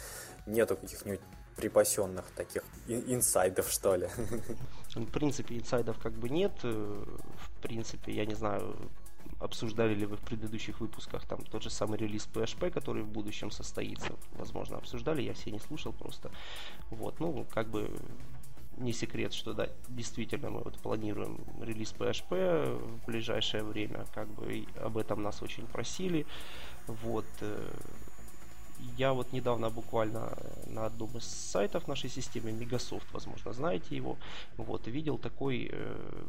нету 0.45 0.75
каких-нибудь 0.75 1.21
припасенных 1.55 2.25
таких 2.31 2.63
инсайдов, 2.87 3.69
что 3.69 3.95
ли? 3.95 4.07
В 4.95 5.05
принципе, 5.11 5.57
инсайдов 5.57 5.99
как 5.99 6.13
бы 6.13 6.29
нет. 6.29 6.53
Э, 6.63 7.03
в 7.37 7.61
принципе, 7.61 8.11
я 8.11 8.25
не 8.25 8.33
знаю, 8.33 8.75
обсуждали 9.39 9.93
ли 9.93 10.05
вы 10.05 10.17
в 10.17 10.21
предыдущих 10.21 10.79
выпусках 10.79 11.27
там 11.27 11.41
тот 11.43 11.63
же 11.63 11.69
самый 11.69 11.99
релиз 11.99 12.27
PHP, 12.33 12.71
который 12.71 13.03
в 13.03 13.07
будущем 13.07 13.51
состоится, 13.51 14.13
возможно, 14.33 14.77
обсуждали, 14.77 15.21
я 15.21 15.33
все 15.33 15.51
не 15.51 15.59
слушал 15.59 15.93
просто. 15.93 16.31
Вот, 16.89 17.19
ну, 17.19 17.45
как 17.53 17.67
бы 17.67 17.91
не 18.77 18.93
секрет, 18.93 19.33
что 19.33 19.53
да, 19.53 19.69
действительно 19.89 20.49
мы 20.49 20.61
вот 20.61 20.79
планируем 20.79 21.39
релиз 21.61 21.93
PHP 21.97 22.75
в 22.75 23.05
ближайшее 23.05 23.63
время, 23.63 24.05
как 24.13 24.27
бы 24.29 24.65
об 24.81 24.97
этом 24.97 25.21
нас 25.21 25.41
очень 25.41 25.67
просили. 25.67 26.25
Вот, 26.87 27.25
э, 27.41 27.71
я 28.97 29.13
вот 29.13 29.31
недавно 29.33 29.69
буквально 29.69 30.37
на 30.67 30.85
одном 30.85 31.17
из 31.17 31.25
сайтов 31.25 31.87
нашей 31.87 32.09
системы, 32.09 32.51
Megasoft, 32.51 33.05
возможно, 33.11 33.53
знаете 33.53 33.95
его, 33.95 34.17
вот, 34.57 34.87
видел 34.87 35.17
такой 35.17 35.69
э, 35.71 36.23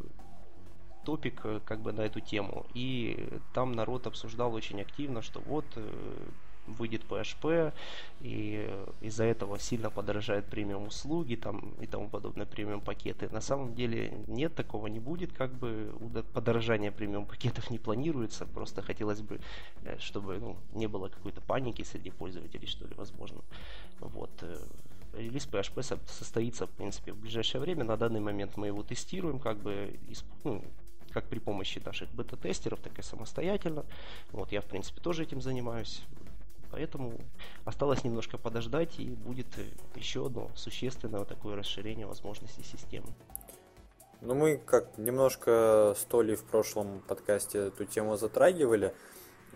топик 1.05 1.41
э, 1.45 1.61
как 1.65 1.81
бы 1.81 1.93
на 1.93 2.03
эту 2.03 2.21
тему. 2.21 2.67
И 2.75 3.29
там 3.53 3.73
народ 3.73 4.07
обсуждал 4.07 4.55
очень 4.55 4.81
активно, 4.81 5.23
что 5.23 5.41
вот 5.41 5.67
э, 5.77 6.29
выйдет 6.67 7.03
PHP, 7.09 7.73
и 8.21 8.71
из-за 9.01 9.25
этого 9.25 9.59
сильно 9.59 9.91
подорожает 9.91 10.47
премиум 10.47 10.89
услуги 10.89 11.37
там, 11.37 11.75
и 11.81 11.87
тому 11.87 12.09
подобное, 12.09 12.47
премиум 12.47 12.81
пакеты. 12.81 13.29
На 13.31 13.41
самом 13.41 13.75
деле 13.75 14.13
нет, 14.27 14.55
такого 14.55 14.87
не 14.87 15.01
будет, 15.01 15.33
как 15.33 15.53
бы 15.53 15.93
подорожание 16.33 16.91
премиум 16.91 17.27
пакетов 17.27 17.71
не 17.71 17.79
планируется, 17.79 18.47
просто 18.47 18.83
хотелось 18.83 19.21
бы, 19.21 19.41
э, 19.85 19.99
чтобы 19.99 20.39
ну, 20.39 20.57
не 20.75 20.87
было 20.87 21.09
какой-то 21.09 21.41
паники 21.41 21.83
среди 21.83 22.11
пользователей, 22.11 22.67
что 22.67 22.87
ли, 22.87 22.95
возможно. 22.97 23.41
Вот. 24.01 24.31
Э, 24.43 24.57
релиз 25.17 25.47
PHP 25.47 25.83
состоится, 26.07 26.67
в 26.67 26.71
принципе, 26.71 27.13
в 27.13 27.17
ближайшее 27.17 27.61
время. 27.61 27.85
На 27.85 27.97
данный 27.97 28.21
момент 28.21 28.57
мы 28.57 28.69
его 28.69 28.83
тестируем, 28.83 29.39
как 29.39 29.59
бы, 29.59 29.99
ну, 30.45 30.63
как 31.11 31.29
при 31.29 31.39
помощи 31.39 31.81
наших 31.85 32.11
бета-тестеров, 32.13 32.81
так 32.81 32.99
и 32.99 33.03
самостоятельно. 33.03 33.85
Вот 34.33 34.51
я, 34.53 34.61
в 34.61 34.65
принципе, 34.65 35.01
тоже 35.01 35.23
этим 35.23 35.41
занимаюсь. 35.41 36.03
Поэтому 36.75 37.13
осталось 37.65 38.03
немножко 38.03 38.37
подождать, 38.37 38.99
и 38.99 39.09
будет 39.11 39.47
еще 39.95 40.27
одно 40.27 40.51
существенное 40.57 41.25
такое 41.25 41.55
расширение 41.55 42.05
возможностей 42.05 42.65
системы. 42.65 43.07
Ну, 44.21 44.35
мы 44.35 44.57
как 44.57 44.99
немножко 44.99 45.95
с 45.97 46.03
Толей 46.03 46.35
в 46.35 46.43
прошлом 46.43 47.01
подкасте 47.07 47.69
эту 47.69 47.85
тему 47.85 48.17
затрагивали. 48.17 48.93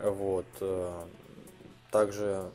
Вот. 0.00 0.46
Э, 0.60 1.06
также 1.90 2.52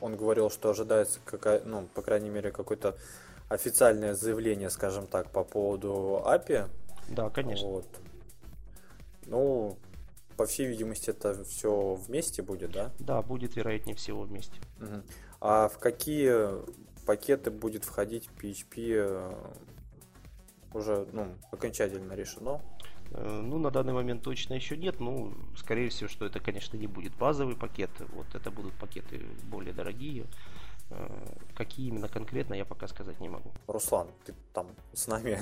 он 0.00 0.16
говорил, 0.16 0.48
что 0.48 0.70
ожидается, 0.70 1.20
какая, 1.26 1.62
ну, 1.66 1.86
по 1.92 2.00
крайней 2.00 2.30
мере, 2.30 2.50
какое-то 2.50 2.96
официальное 3.50 4.14
заявление, 4.14 4.70
скажем 4.70 5.06
так, 5.06 5.30
по 5.30 5.44
поводу 5.44 6.22
API. 6.24 6.70
Да, 7.08 7.28
конечно. 7.28 7.68
Вот. 7.68 7.86
Ну, 9.26 9.76
по 10.36 10.46
всей 10.46 10.66
видимости, 10.66 11.10
это 11.10 11.44
все 11.44 11.94
вместе 11.94 12.42
будет, 12.42 12.72
да? 12.72 12.92
Да, 12.98 13.22
будет 13.22 13.56
вероятнее 13.56 13.96
всего 13.96 14.22
вместе. 14.22 14.60
Угу. 14.80 15.02
А 15.40 15.68
в 15.68 15.78
какие 15.78 16.64
пакеты 17.06 17.50
будет 17.50 17.84
входить 17.84 18.28
PHP 18.40 18.74
э, 18.76 19.34
уже 20.74 21.06
ну, 21.12 21.34
окончательно 21.50 22.12
решено? 22.14 22.60
Э, 23.12 23.40
ну, 23.42 23.58
на 23.58 23.70
данный 23.70 23.92
момент 23.92 24.22
точно 24.22 24.54
еще 24.54 24.76
нет. 24.76 25.00
Ну, 25.00 25.32
скорее 25.56 25.88
всего, 25.88 26.08
что 26.08 26.26
это, 26.26 26.40
конечно, 26.40 26.76
не 26.76 26.86
будет 26.86 27.14
базовый 27.16 27.56
пакет. 27.56 27.90
Вот 28.12 28.34
это 28.34 28.50
будут 28.50 28.74
пакеты 28.74 29.24
более 29.44 29.72
дорогие. 29.72 30.26
Э, 30.90 31.08
какие 31.54 31.88
именно 31.88 32.08
конкретно, 32.08 32.54
я 32.54 32.64
пока 32.64 32.88
сказать 32.88 33.20
не 33.20 33.28
могу. 33.28 33.50
Руслан, 33.66 34.08
ты 34.24 34.34
там 34.52 34.68
с 34.92 35.06
нами. 35.06 35.38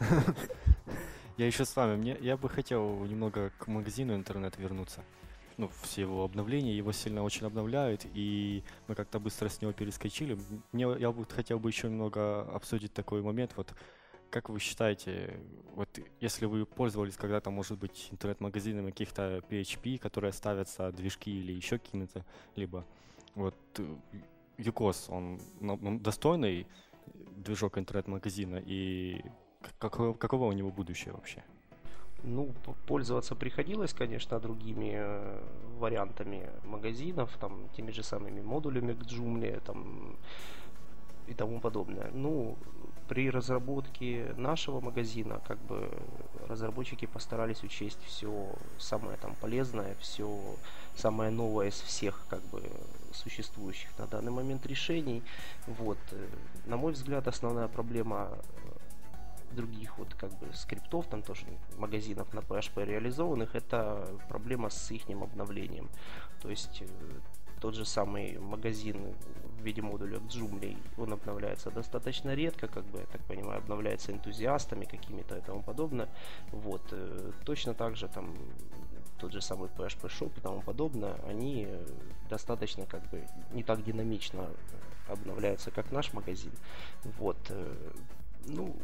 Я 1.38 1.46
еще 1.46 1.64
с 1.64 1.76
вами. 1.76 1.94
Мне, 1.94 2.18
я 2.20 2.36
бы 2.36 2.48
хотел 2.48 3.04
немного 3.04 3.52
к 3.58 3.68
магазину 3.68 4.12
интернет 4.16 4.58
вернуться. 4.58 5.04
Ну, 5.56 5.70
все 5.82 6.00
его 6.02 6.24
обновления, 6.24 6.76
его 6.76 6.90
сильно 6.90 7.22
очень 7.22 7.46
обновляют, 7.46 8.06
и 8.12 8.64
мы 8.88 8.96
как-то 8.96 9.20
быстро 9.20 9.48
с 9.48 9.62
него 9.62 9.72
перескочили. 9.72 10.36
Мне, 10.72 10.86
я 10.98 11.12
бы 11.12 11.24
хотел 11.24 11.60
бы 11.60 11.70
еще 11.70 11.88
немного 11.88 12.42
обсудить 12.52 12.92
такой 12.92 13.22
момент. 13.22 13.52
Вот 13.56 13.72
как 14.30 14.48
вы 14.48 14.58
считаете, 14.58 15.38
вот 15.76 15.88
если 16.20 16.46
вы 16.46 16.66
пользовались 16.66 17.16
когда-то, 17.16 17.50
может 17.50 17.78
быть, 17.78 18.08
интернет-магазинами 18.10 18.90
каких-то 18.90 19.38
PHP, 19.48 19.98
которые 19.98 20.32
ставятся 20.32 20.90
движки 20.90 21.30
или 21.30 21.52
еще 21.52 21.78
какими-то, 21.78 22.24
либо 22.56 22.84
вот 23.36 23.54
UCOS, 24.56 25.08
он 25.08 25.40
ну, 25.60 26.00
достойный 26.00 26.66
движок 27.36 27.78
интернет-магазина, 27.78 28.60
и 28.66 29.22
Какое, 29.78 30.12
каково 30.12 30.46
у 30.46 30.52
него 30.52 30.70
будущее 30.70 31.12
вообще? 31.14 31.42
Ну, 32.24 32.52
пользоваться 32.86 33.36
приходилось, 33.36 33.92
конечно, 33.92 34.40
другими 34.40 34.94
э, 34.96 35.40
вариантами 35.78 36.50
магазинов, 36.64 37.30
там, 37.40 37.68
теми 37.76 37.92
же 37.92 38.02
самыми 38.02 38.40
модулями 38.40 38.92
к 38.92 39.02
Joomla, 39.02 39.60
там, 39.60 40.16
и 41.28 41.34
тому 41.34 41.60
подобное. 41.60 42.10
Ну, 42.12 42.56
при 43.08 43.30
разработке 43.30 44.34
нашего 44.36 44.80
магазина, 44.80 45.40
как 45.46 45.58
бы, 45.58 45.90
разработчики 46.48 47.06
постарались 47.06 47.62
учесть 47.62 48.02
все 48.04 48.52
самое 48.78 49.16
там 49.16 49.34
полезное, 49.40 49.94
все 50.00 50.28
самое 50.96 51.30
новое 51.30 51.68
из 51.68 51.80
всех, 51.80 52.20
как 52.28 52.42
бы, 52.50 52.62
существующих 53.12 53.96
на 53.98 54.06
данный 54.06 54.32
момент 54.32 54.66
решений. 54.66 55.22
Вот. 55.66 55.98
Э, 56.10 56.26
на 56.66 56.76
мой 56.76 56.92
взгляд, 56.92 57.28
основная 57.28 57.68
проблема 57.68 58.28
других 59.52 59.98
вот 59.98 60.14
как 60.14 60.30
бы 60.38 60.52
скриптов, 60.54 61.06
там 61.06 61.22
тоже 61.22 61.46
магазинов 61.76 62.32
на 62.32 62.40
PHP 62.40 62.84
реализованных, 62.84 63.54
это 63.54 64.08
проблема 64.28 64.70
с 64.70 64.90
их 64.90 65.08
обновлением. 65.08 65.88
То 66.42 66.50
есть 66.50 66.82
э, 66.82 66.86
тот 67.60 67.74
же 67.74 67.84
самый 67.84 68.38
магазин 68.38 69.14
в 69.58 69.62
виде 69.62 69.82
модуля 69.82 70.18
Joomla, 70.18 70.76
он 70.96 71.12
обновляется 71.12 71.70
достаточно 71.70 72.34
редко, 72.34 72.68
как 72.68 72.84
бы, 72.84 73.00
я 73.00 73.06
так 73.06 73.20
понимаю, 73.22 73.58
обновляется 73.58 74.12
энтузиастами 74.12 74.84
какими-то 74.84 75.36
и 75.36 75.40
тому 75.40 75.62
подобное. 75.62 76.08
Вот. 76.52 76.82
Э, 76.92 77.32
точно 77.44 77.74
так 77.74 77.96
же 77.96 78.08
там 78.08 78.34
тот 79.18 79.32
же 79.32 79.40
самый 79.40 79.68
PHP 79.68 80.08
Shop 80.08 80.32
и 80.36 80.40
тому 80.40 80.62
подобное, 80.62 81.14
они 81.28 81.66
э, 81.68 81.86
достаточно 82.30 82.86
как 82.86 83.08
бы 83.10 83.26
не 83.52 83.62
так 83.64 83.82
динамично 83.82 84.48
обновляются, 85.08 85.70
как 85.70 85.90
наш 85.90 86.12
магазин. 86.12 86.52
Вот. 87.18 87.38
Ну, 88.46 88.76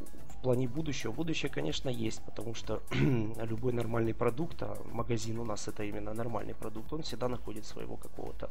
плане 0.45 0.69
будущего. 0.69 1.13
Будущее, 1.13 1.51
конечно, 1.51 1.89
есть, 1.89 2.23
потому 2.23 2.55
что 2.55 2.83
любой 3.51 3.73
нормальный 3.73 4.13
продукт, 4.13 4.63
а 4.63 4.77
магазин 4.93 5.39
у 5.39 5.45
нас 5.45 5.69
это 5.69 5.85
именно 5.85 6.15
нормальный 6.15 6.55
продукт, 6.55 6.93
он 6.93 7.01
всегда 7.03 7.29
находит 7.29 7.65
своего 7.65 7.97
какого-то 7.97 8.51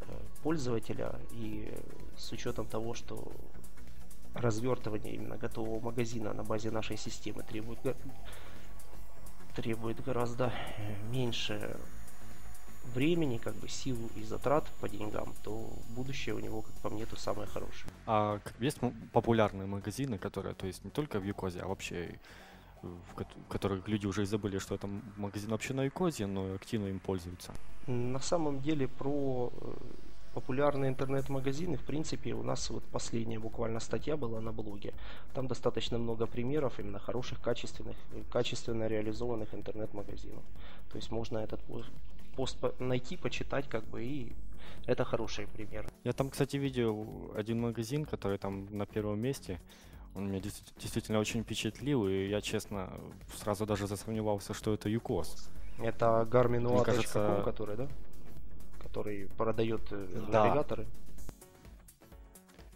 э, 0.00 0.04
пользователя. 0.42 1.14
И 1.32 1.74
с 2.16 2.32
учетом 2.32 2.66
того, 2.66 2.94
что 2.94 3.32
развертывание 4.34 5.14
именно 5.14 5.36
готового 5.36 5.80
магазина 5.80 6.32
на 6.32 6.42
базе 6.42 6.70
нашей 6.70 6.96
системы 6.96 7.42
требует, 7.42 7.96
требует 9.54 10.02
гораздо 10.04 10.52
меньше 11.10 11.76
времени, 12.94 13.38
как 13.38 13.54
бы 13.56 13.68
сил 13.68 13.96
и 14.16 14.22
затрат 14.22 14.64
по 14.80 14.88
деньгам, 14.88 15.34
то 15.42 15.68
будущее 15.96 16.34
у 16.34 16.38
него, 16.38 16.62
как 16.62 16.74
по 16.74 16.90
мне, 16.90 17.06
то 17.06 17.16
самое 17.16 17.48
хорошее. 17.48 17.92
А 18.06 18.40
есть 18.60 18.78
популярные 19.12 19.66
магазины, 19.66 20.18
которые, 20.18 20.54
то 20.54 20.66
есть 20.66 20.84
не 20.84 20.90
только 20.90 21.20
в 21.20 21.24
Юкозе, 21.24 21.60
а 21.60 21.66
вообще 21.66 22.18
в 22.82 23.48
которых 23.48 23.88
люди 23.88 24.06
уже 24.06 24.22
и 24.22 24.26
забыли, 24.26 24.58
что 24.58 24.74
это 24.74 24.88
магазин 25.16 25.50
вообще 25.50 25.74
на 25.74 25.84
Юкозе, 25.84 26.26
но 26.26 26.54
активно 26.54 26.88
им 26.88 26.98
пользуются? 26.98 27.52
На 27.86 28.20
самом 28.20 28.60
деле 28.60 28.86
про 28.86 29.52
э, 29.52 29.74
популярные 30.34 30.90
интернет-магазины, 30.90 31.76
в 31.76 31.84
принципе, 31.84 32.34
у 32.34 32.42
нас 32.42 32.70
вот 32.70 32.84
последняя 32.84 33.38
буквально 33.38 33.80
статья 33.80 34.16
была 34.16 34.40
на 34.40 34.52
блоге. 34.52 34.92
Там 35.34 35.46
достаточно 35.46 35.98
много 35.98 36.26
примеров 36.26 36.78
именно 36.78 36.98
хороших, 36.98 37.40
качественных, 37.40 37.96
качественно 38.30 38.86
реализованных 38.86 39.54
интернет-магазинов. 39.54 40.42
То 40.90 40.96
есть 40.96 41.10
можно 41.10 41.38
этот 41.38 41.60
пост 42.36 42.58
найти, 42.78 43.16
почитать, 43.16 43.68
как 43.68 43.84
бы, 43.84 44.04
и 44.04 44.32
это 44.86 45.04
хороший 45.04 45.46
пример. 45.46 45.86
Я 46.04 46.12
там, 46.12 46.30
кстати, 46.30 46.56
видел 46.56 47.32
один 47.34 47.60
магазин, 47.60 48.04
который 48.04 48.38
там 48.38 48.66
на 48.70 48.86
первом 48.86 49.18
месте. 49.18 49.60
Он 50.14 50.30
меня 50.30 50.40
действительно 50.78 51.18
очень 51.18 51.42
впечатлил, 51.42 52.08
и 52.08 52.28
я, 52.28 52.40
честно, 52.40 52.90
сразу 53.34 53.66
даже 53.66 53.86
засомневался, 53.86 54.54
что 54.54 54.72
это 54.72 54.88
ЮКОС. 54.88 55.50
Это 55.78 56.26
Garmin 56.30 56.62
UA.com, 56.62 56.84
кажется... 56.84 57.42
который, 57.44 57.76
да? 57.76 57.88
Который 58.82 59.28
продает 59.36 59.82
э, 59.90 60.24
да. 60.30 60.44
навигаторы. 60.44 60.86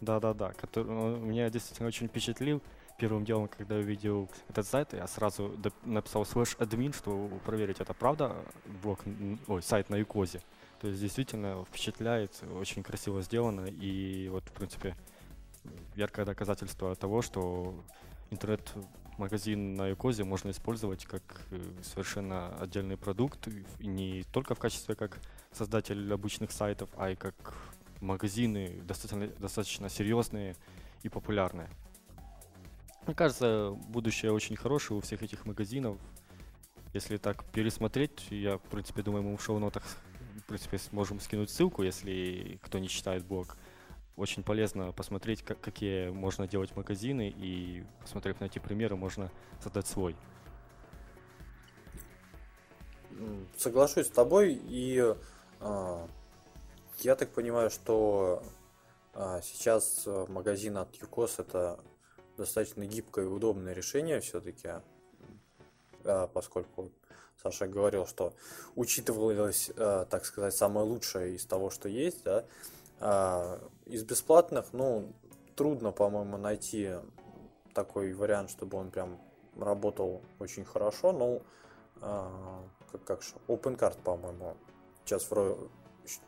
Да-да-да, 0.01 0.51
который 0.53 0.95
он 0.95 1.27
меня 1.27 1.49
действительно 1.49 1.87
очень 1.87 2.07
впечатлил 2.07 2.61
первым 3.01 3.25
делом, 3.25 3.47
когда 3.47 3.77
увидел 3.77 4.29
этот 4.47 4.67
сайт, 4.67 4.93
я 4.93 5.07
сразу 5.07 5.57
написал 5.85 6.23
слэш 6.23 6.55
админ, 6.59 6.93
что 6.93 7.31
проверить, 7.43 7.79
это 7.79 7.95
правда 7.95 8.35
блог, 8.83 8.99
ой, 9.47 9.63
сайт 9.63 9.89
на 9.89 9.95
Юкозе. 9.95 10.39
То 10.79 10.87
есть 10.87 11.01
действительно 11.01 11.65
впечатляет, 11.65 12.39
очень 12.59 12.83
красиво 12.83 13.23
сделано 13.23 13.65
и 13.65 14.29
вот, 14.29 14.43
в 14.43 14.51
принципе, 14.51 14.95
яркое 15.95 16.25
доказательство 16.25 16.95
того, 16.95 17.23
что 17.23 17.73
интернет 18.29 18.71
магазин 19.17 19.75
на 19.75 19.87
Юкозе 19.87 20.23
можно 20.23 20.51
использовать 20.51 21.05
как 21.05 21.23
э, 21.49 21.59
совершенно 21.81 22.55
отдельный 22.59 22.97
продукт, 22.97 23.47
не 23.79 24.25
только 24.31 24.53
в 24.53 24.59
качестве 24.59 24.93
как 24.93 25.17
создатель 25.51 26.13
обычных 26.13 26.51
сайтов, 26.51 26.89
а 26.97 27.09
и 27.09 27.15
как 27.15 27.33
магазины 27.99 28.79
достаточно, 28.83 29.27
достаточно 29.39 29.89
серьезные 29.89 30.55
и 31.01 31.09
популярные. 31.09 31.69
Мне 33.05 33.15
кажется, 33.15 33.71
будущее 33.89 34.31
очень 34.31 34.55
хорошее 34.55 34.99
у 34.99 35.01
всех 35.01 35.23
этих 35.23 35.45
магазинов. 35.45 35.97
Если 36.93 37.17
так 37.17 37.43
пересмотреть, 37.45 38.27
я, 38.29 38.57
в 38.57 38.63
принципе, 38.63 39.01
думаю, 39.01 39.23
мы 39.23 39.37
в 39.37 39.41
шоу-нотах, 39.41 39.83
в 40.37 40.43
принципе, 40.43 40.77
сможем 40.77 41.19
скинуть 41.19 41.49
ссылку, 41.49 41.81
если 41.81 42.59
кто 42.61 42.77
не 42.77 42.87
читает 42.87 43.25
блог. 43.25 43.57
Очень 44.17 44.43
полезно 44.43 44.91
посмотреть, 44.91 45.41
как, 45.41 45.59
какие 45.59 46.09
можно 46.09 46.47
делать 46.47 46.75
магазины, 46.75 47.33
и 47.35 47.83
посмотрев 48.01 48.39
на 48.39 48.45
эти 48.45 48.59
примеры, 48.59 48.95
можно 48.95 49.31
создать 49.63 49.87
свой. 49.87 50.15
Соглашусь 53.57 54.07
с 54.07 54.11
тобой, 54.11 54.53
и 54.53 55.15
э, 55.59 56.07
я 56.99 57.15
так 57.15 57.29
понимаю, 57.31 57.71
что 57.71 58.43
э, 59.15 59.39
сейчас 59.43 60.07
магазин 60.27 60.77
от 60.77 60.93
Юкос 60.95 61.39
это 61.39 61.79
достаточно 62.41 62.85
гибкое 62.85 63.25
и 63.25 63.27
удобное 63.27 63.73
решение 63.73 64.19
все-таки, 64.19 64.69
э, 66.03 66.27
поскольку 66.33 66.91
Саша 67.41 67.67
говорил, 67.67 68.05
что 68.05 68.33
учитывалось, 68.75 69.71
э, 69.75 70.05
так 70.09 70.25
сказать, 70.25 70.55
самое 70.55 70.85
лучшее 70.85 71.35
из 71.35 71.45
того, 71.45 71.69
что 71.69 71.87
есть, 71.87 72.23
да, 72.23 72.45
а, 72.99 73.59
из 73.85 74.03
бесплатных, 74.03 74.73
ну, 74.73 75.11
трудно, 75.55 75.91
по-моему, 75.91 76.37
найти 76.37 76.91
такой 77.73 78.13
вариант, 78.13 78.51
чтобы 78.51 78.77
он 78.77 78.91
прям 78.91 79.19
работал 79.57 80.21
очень 80.37 80.65
хорошо. 80.65 81.11
Ну, 81.11 81.41
а, 81.99 82.63
как, 82.91 83.03
как 83.03 83.23
же, 83.23 83.33
OpenCard, 83.47 83.97
по-моему, 84.03 84.55
сейчас 85.03 85.27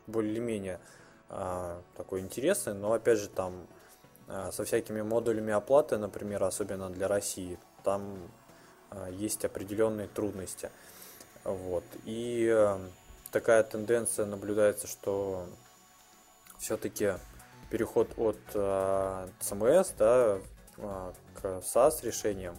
более-менее 0.08 0.80
а, 1.28 1.80
такой 1.96 2.20
интересный, 2.20 2.74
но 2.74 2.92
опять 2.92 3.18
же 3.18 3.28
там 3.28 3.52
а, 3.54 3.83
со 4.26 4.64
всякими 4.64 5.02
модулями 5.02 5.52
оплаты, 5.52 5.98
например, 5.98 6.42
особенно 6.44 6.90
для 6.90 7.08
России, 7.08 7.58
там 7.82 8.16
а, 8.90 9.08
есть 9.10 9.44
определенные 9.44 10.08
трудности. 10.08 10.70
Вот. 11.44 11.84
И 12.04 12.48
а, 12.50 12.80
такая 13.30 13.62
тенденция 13.62 14.26
наблюдается, 14.26 14.86
что 14.86 15.46
все-таки 16.58 17.14
переход 17.70 18.10
от 18.16 18.38
CMS 18.54 19.94
да, 19.98 20.38
э, 20.76 21.12
к 21.34 21.44
SaaS 21.44 22.04
решениям, 22.04 22.56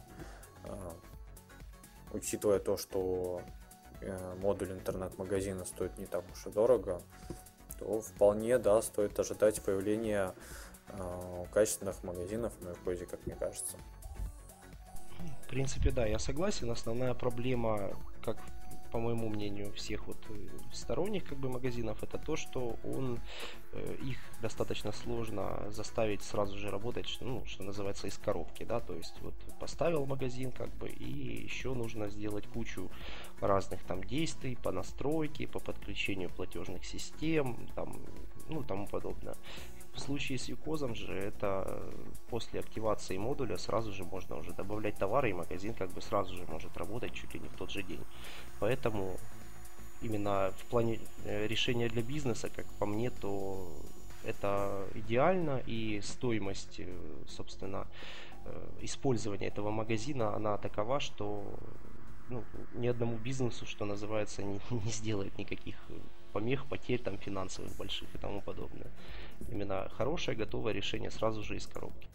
учитывая 2.12 2.60
то, 2.60 2.75
что 2.77 3.41
э, 4.01 4.36
модуль 4.41 4.74
интернет-магазина 4.74 5.63
стоит 5.65 5.98
не 5.98 6.05
так 6.05 6.24
уж 6.31 6.48
и 6.48 6.50
дорого, 6.50 7.01
то 7.79 8.01
вполне 8.01 8.57
да, 8.57 8.81
стоит 8.81 9.17
ожидать 9.19 9.62
появления 9.62 10.34
качественных 11.51 12.04
магазинов 12.04 12.54
на 12.62 12.70
Юкозе, 12.70 13.06
как 13.06 13.25
мне 13.25 13.36
кажется. 13.36 13.77
В 15.44 15.48
принципе, 15.48 15.92
да, 15.92 16.06
я 16.06 16.20
согласен. 16.20 16.70
Основная 16.70 17.13
проблема, 17.13 17.92
как 18.24 18.38
по 18.96 19.00
моему 19.00 19.27
мнению, 19.27 19.74
всех 19.74 20.08
вот 20.08 20.18
э, 20.30 20.48
сторонних 20.72 21.25
как 21.25 21.38
бы 21.38 21.50
магазинов, 21.50 22.01
это 22.01 22.18
то, 22.18 22.38
что 22.38 22.77
он 22.86 23.20
э, 23.74 23.96
их 24.01 24.18
достаточно 24.42 24.94
сложно 24.94 25.70
заставить 25.70 26.22
сразу 26.22 26.58
же 26.58 26.70
работать, 26.70 27.18
ну, 27.20 27.46
что 27.46 27.63
называется, 27.63 28.08
из 28.08 28.18
коробки, 28.18 28.63
да, 28.63 28.80
то 28.80 28.94
есть 28.94 29.15
вот 29.20 29.34
поставил 29.60 30.06
магазин 30.06 30.54
как 30.54 30.70
бы 30.75 30.88
и 30.88 31.44
еще 31.44 31.74
нужно 31.74 32.08
сделать 32.08 32.48
кучу 32.48 32.89
разных 33.42 33.84
там 33.84 34.01
действий 34.01 34.56
по 34.56 34.71
настройке, 34.71 35.45
по 35.45 35.60
подключению 35.60 36.30
платежных 36.30 36.86
систем, 36.86 37.67
там, 37.76 38.00
ну, 38.48 38.63
тому 38.63 38.88
подобное. 38.88 39.36
В 39.95 39.99
случае 39.99 40.38
с 40.38 40.49
Юкозом 40.49 40.93
же 40.93 41.13
это 41.13 41.81
после 42.29 42.60
активации 42.60 43.17
модуля 43.17 43.58
сразу 43.58 43.93
же 43.93 44.03
можно 44.03 44.36
уже 44.36 44.51
добавлять 44.51 44.97
товары, 44.97 45.29
и 45.29 45.34
магазин 45.34 45.73
как 45.73 45.89
бы 45.91 46.01
сразу 46.01 46.36
же 46.36 46.45
может 46.47 46.75
работать 46.77 47.13
чуть 47.13 47.34
ли 47.34 47.39
не 47.39 47.47
в 47.47 47.53
тот 47.53 47.71
же 47.71 47.81
день. 47.81 48.03
Поэтому 48.60 49.17
именно 50.01 50.51
в 50.58 50.65
плане 50.65 50.99
э, 51.23 51.47
решения 51.47 51.88
для 51.88 52.01
бизнеса, 52.01 52.49
как 52.49 52.65
по 52.77 52.86
мне, 52.86 53.10
то 53.10 53.71
это 54.25 54.86
идеально, 54.95 55.62
и 55.65 56.01
стоимость, 56.01 56.79
э, 56.79 56.93
собственно, 57.27 57.88
э, 58.45 58.69
использования 58.81 59.47
этого 59.47 59.71
магазина, 59.71 60.36
она 60.36 60.58
такова, 60.58 60.99
что 60.99 61.43
ну, 62.29 62.43
ни 62.73 62.88
одному 62.88 63.17
бизнесу, 63.17 63.65
что 63.65 63.86
называется, 63.86 64.43
не, 64.43 64.60
не 64.69 64.91
сделает 64.91 65.38
никаких 65.38 65.75
помех, 66.34 66.65
потерь 66.65 67.01
там 67.01 67.17
финансовых 67.17 67.75
больших 67.77 68.13
и 68.13 68.17
тому 68.17 68.41
подобное. 68.41 68.91
Именно 69.50 69.89
хорошее, 69.89 70.38
готовое 70.38 70.74
решение 70.74 71.12
сразу 71.12 71.43
же 71.43 71.56
из 71.56 71.67
коробки. 71.67 72.10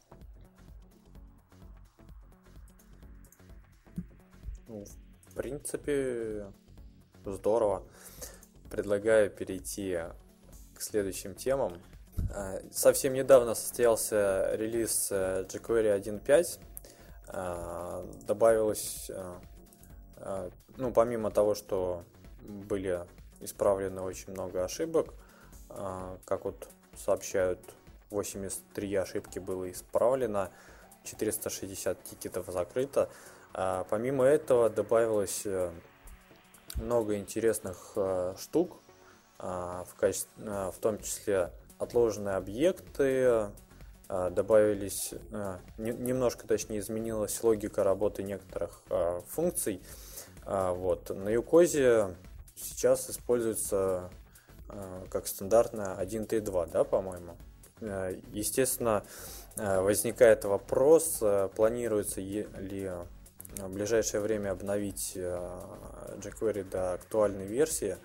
Ну, 4.68 4.84
в 5.26 5.34
принципе, 5.34 6.46
здорово. 7.24 7.82
Предлагаю 8.70 9.30
перейти 9.30 9.98
к 10.74 10.80
следующим 10.80 11.34
темам. 11.34 11.72
А, 12.32 12.60
совсем 12.70 13.14
недавно 13.14 13.54
состоялся 13.54 14.50
релиз 14.54 15.08
э, 15.10 15.44
jQuery 15.48 16.00
1.5. 16.00 16.60
А, 17.28 18.06
добавилось, 18.26 19.10
а, 20.20 20.50
ну, 20.76 20.92
помимо 20.92 21.30
того, 21.30 21.54
что 21.54 22.04
были 22.42 23.06
исправлено 23.40 24.02
очень 24.02 24.32
много 24.32 24.64
ошибок. 24.64 25.14
А, 25.68 26.18
как 26.24 26.44
вот 26.44 26.68
сообщают, 27.04 27.60
83 28.10 28.94
ошибки 28.96 29.38
было 29.38 29.70
исправлено, 29.70 30.50
460 31.04 32.02
тикетов 32.04 32.46
закрыто. 32.48 33.08
А, 33.52 33.84
помимо 33.88 34.24
этого 34.24 34.68
добавилось 34.70 35.42
э, 35.44 35.70
много 36.76 37.16
интересных 37.16 37.92
э, 37.96 38.34
штук, 38.38 38.76
а, 39.38 39.84
в, 39.84 39.94
качестве, 39.94 40.30
в 40.36 40.76
том 40.80 40.98
числе 40.98 41.50
отложенные 41.78 42.36
объекты, 42.36 43.50
добавились, 44.08 45.14
немножко 45.78 46.46
точнее 46.46 46.80
изменилась 46.80 47.42
логика 47.44 47.84
работы 47.84 48.24
некоторых 48.24 48.82
функций. 49.28 49.80
Вот. 50.44 51.10
На 51.10 51.28
Юкозе 51.28 52.16
сейчас 52.62 53.08
используется 53.10 54.10
э, 54.12 54.19
как 55.10 55.26
стандартно 55.26 55.96
1T2, 56.00 56.70
да, 56.72 56.84
по-моему. 56.84 57.36
Э, 57.80 58.14
естественно, 58.32 59.04
э, 59.56 59.80
возникает 59.80 60.44
вопрос, 60.44 61.22
планируется 61.56 62.20
ли 62.20 62.90
в 63.56 63.68
ближайшее 63.68 64.20
время 64.20 64.50
обновить 64.52 65.16
jQuery 65.16 66.70
до 66.70 66.92
актуальной 66.94 67.46
версии, 67.46 67.96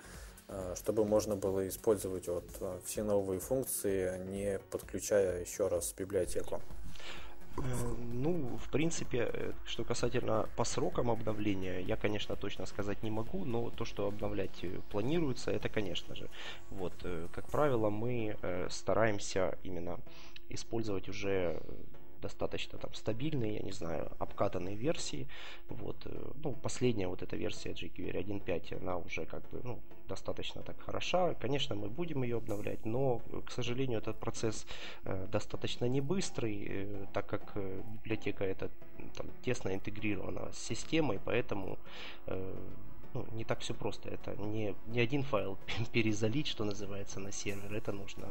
чтобы 0.74 1.04
можно 1.04 1.36
было 1.36 1.68
использовать 1.68 2.26
вот 2.26 2.44
все 2.84 3.04
новые 3.04 3.38
функции, 3.38 4.18
не 4.24 4.58
подключая 4.70 5.40
еще 5.40 5.68
раз 5.68 5.94
библиотеку. 5.96 6.60
Э, 7.58 7.62
ну, 8.12 8.58
в 8.58 8.68
принципе, 8.68 9.30
э, 9.32 9.52
что 9.64 9.84
касательно 9.84 10.48
по 10.56 10.64
срокам 10.64 11.10
обновления, 11.10 11.80
я, 11.80 11.96
конечно, 11.96 12.36
точно 12.36 12.66
сказать 12.66 13.02
не 13.02 13.10
могу, 13.10 13.44
но 13.44 13.70
то, 13.70 13.84
что 13.84 14.06
обновлять 14.06 14.62
э, 14.62 14.80
планируется, 14.90 15.50
это, 15.50 15.68
конечно 15.68 16.14
же. 16.14 16.28
Вот, 16.70 16.94
как 17.32 17.48
правило, 17.50 17.90
мы 17.90 18.36
стараемся 18.70 19.58
именно 19.62 19.98
использовать 20.48 21.08
уже 21.08 21.60
достаточно 22.20 22.78
там 22.78 22.94
стабильные, 22.94 23.56
я 23.56 23.62
не 23.62 23.72
знаю, 23.72 24.10
обкатанные 24.18 24.76
версии. 24.76 25.28
Вот, 25.68 25.96
э, 26.06 26.32
ну, 26.42 26.52
последняя 26.52 27.08
вот 27.08 27.22
эта 27.22 27.36
версия 27.36 27.70
jQuery 27.70 28.24
1.5, 28.24 28.80
она 28.80 28.96
уже 28.96 29.26
как 29.26 29.48
бы, 29.50 29.60
ну, 29.64 29.78
достаточно 30.08 30.62
так 30.62 30.80
хороша. 30.80 31.34
Конечно, 31.34 31.74
мы 31.74 31.88
будем 31.88 32.22
ее 32.22 32.36
обновлять, 32.36 32.84
но, 32.84 33.20
к 33.44 33.50
сожалению, 33.50 33.98
этот 33.98 34.18
процесс 34.18 34.66
э, 35.04 35.26
достаточно 35.30 35.86
не 35.86 36.00
быстрый, 36.00 36.66
э, 36.68 37.06
так 37.12 37.26
как 37.26 37.52
э, 37.56 37.82
библиотека 37.94 38.44
это 38.44 38.70
там, 39.16 39.26
тесно 39.42 39.74
интегрирована 39.74 40.52
с 40.52 40.58
системой, 40.58 41.20
поэтому 41.24 41.78
э, 42.26 42.54
ну, 43.16 43.26
не 43.32 43.44
так 43.44 43.60
все 43.60 43.72
просто. 43.72 44.10
Это 44.10 44.36
не, 44.36 44.74
не 44.86 45.00
один 45.00 45.22
файл 45.22 45.56
перезалить, 45.92 46.46
что 46.46 46.64
называется, 46.64 47.18
на 47.18 47.32
сервер. 47.32 47.74
Это 47.74 47.92
нужно 47.92 48.28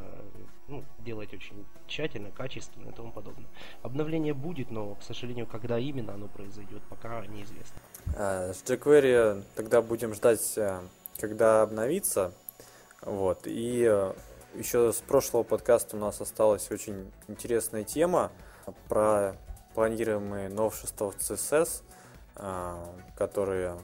ну, 0.67 0.83
делать 0.99 1.33
очень 1.33 1.65
тщательно, 1.87 2.29
качественно 2.31 2.89
и 2.89 2.93
тому 2.93 3.11
подобное. 3.11 3.47
Обновление 3.81 4.33
будет, 4.33 4.69
но, 4.69 4.93
к 4.95 5.01
сожалению, 5.01 5.47
когда 5.47 5.79
именно 5.79 6.13
оно 6.13 6.27
произойдет, 6.27 6.83
пока 6.89 7.25
неизвестно. 7.25 7.81
А, 8.15 8.53
с 8.53 8.63
jQuery 8.63 9.43
тогда 9.55 9.81
будем 9.81 10.13
ждать, 10.13 10.53
э, 10.57 10.79
когда 11.19 11.63
обновится. 11.63 12.31
Вот. 13.01 13.47
И 13.47 13.87
э, 13.89 14.13
еще 14.53 14.93
с 14.93 14.97
прошлого 14.97 15.41
подкаста 15.41 15.97
у 15.97 15.99
нас 15.99 16.21
осталась 16.21 16.69
очень 16.69 17.11
интересная 17.27 17.83
тема 17.83 18.31
про 18.87 19.35
планируемые 19.73 20.49
новшества 20.49 21.11
в 21.11 21.17
CSS, 21.17 21.83
которые 23.17 23.77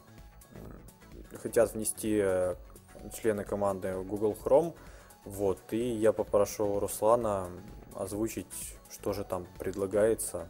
хотят 1.42 1.74
внести 1.74 2.24
члены 3.18 3.44
команды 3.44 3.94
Google 4.04 4.38
Chrome. 4.44 4.76
Вот, 5.26 5.60
и 5.72 5.94
я 5.94 6.14
попрошу 6.14 6.80
Руслана 6.80 7.50
озвучить, 7.96 8.76
что 8.90 9.14
же 9.14 9.24
там 9.24 9.46
предлагается. 9.60 10.48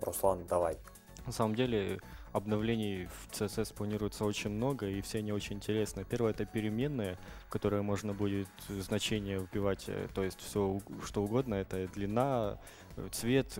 Руслан, 0.00 0.46
давай. 0.46 0.76
На 1.24 1.32
самом 1.32 1.54
деле, 1.54 1.98
обновлений 2.32 3.06
в 3.06 3.32
CSS 3.32 3.74
планируется 3.74 4.24
очень 4.24 4.50
много, 4.50 4.86
и 4.86 5.00
все 5.00 5.18
они 5.18 5.32
очень 5.32 5.56
интересны. 5.56 6.04
Первое— 6.04 6.30
это 6.32 6.44
переменные, 6.44 7.16
в 7.46 7.50
которые 7.50 7.82
можно 7.82 8.12
будет 8.12 8.48
значение 8.68 9.38
вбивать, 9.38 9.84
э, 9.88 10.08
то 10.14 10.22
есть 10.22 10.40
все 10.40 10.80
что 11.04 11.24
угодно, 11.24 11.54
это 11.54 11.88
длина, 11.88 12.58
э, 12.96 13.08
цвет, 13.10 13.58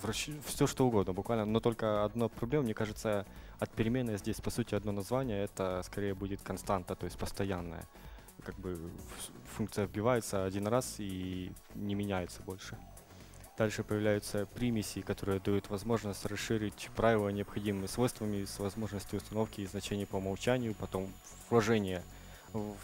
вращ... 0.00 0.28
все 0.44 0.66
что 0.66 0.86
угодно 0.86 1.12
буквально. 1.12 1.44
Но 1.44 1.60
только 1.60 2.04
одна 2.04 2.28
проблема, 2.28 2.64
мне 2.64 2.74
кажется, 2.74 3.26
от 3.58 3.70
переменной 3.70 4.18
здесь, 4.18 4.40
по 4.40 4.50
сути, 4.50 4.74
одно 4.74 4.92
название, 4.92 5.44
это 5.44 5.82
скорее 5.84 6.14
будет 6.14 6.42
константа, 6.42 6.94
то 6.94 7.04
есть 7.04 7.18
постоянная. 7.18 7.84
Как 8.44 8.58
бы 8.58 8.78
функция 9.56 9.86
вбивается 9.86 10.44
один 10.44 10.66
раз 10.66 10.96
и 10.98 11.52
не 11.74 11.94
меняется 11.94 12.42
больше. 12.42 12.76
Дальше 13.56 13.82
появляются 13.82 14.44
примеси, 14.44 15.00
которые 15.00 15.40
дают 15.40 15.70
возможность 15.70 16.26
расширить 16.26 16.90
правила 16.94 17.30
необходимыми 17.30 17.86
свойствами 17.86 18.44
с 18.44 18.58
возможностью 18.58 19.18
установки 19.18 19.62
и 19.62 19.66
значений 19.66 20.06
по 20.06 20.16
умолчанию, 20.16 20.74
потом 20.74 21.10
вложение. 21.48 22.02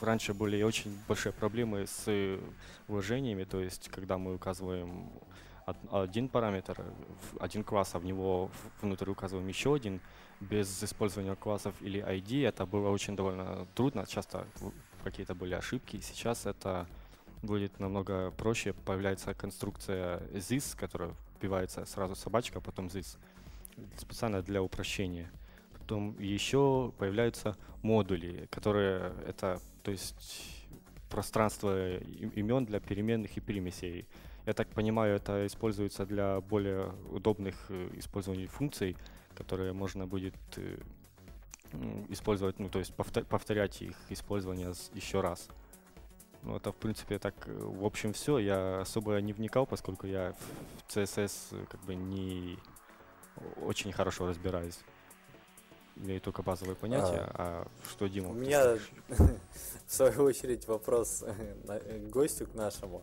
Раньше 0.01 0.33
были 0.33 0.63
очень 0.63 0.99
большие 1.07 1.33
проблемы 1.33 1.87
с 1.87 2.39
вложениями, 2.89 3.45
то 3.45 3.61
есть 3.61 3.91
когда 3.91 4.17
мы 4.17 4.35
указываем 4.35 5.11
один 5.91 6.29
параметр, 6.29 6.85
один 7.41 7.65
класс, 7.65 7.95
а 7.95 7.99
в 7.99 8.05
него 8.05 8.51
внутрь 8.81 9.11
указываем 9.11 9.49
еще 9.49 9.75
один, 9.75 10.01
без 10.41 10.83
использования 10.83 11.37
классов 11.37 11.75
или 11.81 12.03
ID, 12.03 12.47
это 12.47 12.67
было 12.67 12.89
очень 12.89 13.15
довольно 13.15 13.67
трудно, 13.75 14.07
часто 14.07 14.47
какие-то 15.05 15.35
были 15.35 15.55
ошибки. 15.55 16.01
Сейчас 16.01 16.47
это 16.47 16.87
будет 17.43 17.79
намного 17.81 18.31
проще. 18.33 18.73
Появляется 18.73 19.35
конструкция 19.35 20.21
this, 20.33 20.77
которая 20.77 21.15
вбивается 21.37 21.85
сразу 21.85 22.15
собачка, 22.15 22.61
потом 22.61 22.87
this, 22.87 23.19
специально 23.97 24.43
для 24.43 24.63
упрощения. 24.63 25.31
Потом 25.79 26.19
еще 26.19 26.93
появляются 26.99 27.57
модули, 27.83 28.47
которые 28.51 29.13
это, 29.27 29.61
то 29.83 29.91
есть 29.91 30.67
пространство 31.11 31.99
имен 31.99 32.65
для 32.65 32.81
переменных 32.81 33.37
и 33.37 33.41
примесей. 33.41 34.07
Я 34.47 34.55
так 34.55 34.69
понимаю, 34.69 35.17
это 35.17 35.47
используется 35.47 36.05
для 36.05 36.41
более 36.41 36.93
удобных 37.11 37.55
э, 37.69 37.91
использований 37.95 38.47
функций, 38.47 38.97
которые 39.37 39.73
можно 39.73 40.07
будет 40.07 40.35
э, 40.57 40.79
использовать, 42.09 42.59
ну, 42.59 42.69
то 42.69 42.81
есть 42.81 42.93
повторять 42.95 43.83
их 43.83 43.97
использование 44.09 44.73
еще 44.95 45.21
раз. 45.21 45.49
Ну, 46.43 46.57
это, 46.57 46.73
в 46.73 46.77
принципе, 46.77 47.21
так, 47.21 47.35
э, 47.47 47.53
в 47.57 47.85
общем, 47.85 48.13
все. 48.13 48.39
Я 48.39 48.81
особо 48.81 49.21
не 49.21 49.33
вникал, 49.33 49.65
поскольку 49.65 50.09
я 50.09 50.35
в 50.89 50.97
CSS 50.97 51.67
как 51.69 51.81
бы 51.83 51.95
не 51.95 52.59
очень 53.65 53.93
хорошо 53.93 54.27
разбираюсь. 54.27 54.81
Имею 55.95 56.21
только 56.21 56.43
базовые 56.43 56.75
понятия, 56.75 57.31
а, 57.35 57.65
а 57.65 57.89
что 57.89 58.09
Дима? 58.09 58.31
У 58.31 58.35
меня, 58.35 58.77
в 59.87 59.93
свою 59.93 60.25
очередь, 60.25 60.67
вопрос 60.67 61.23
к 61.67 62.11
гостю, 62.11 62.47
к 62.47 62.55
нашему. 62.55 63.03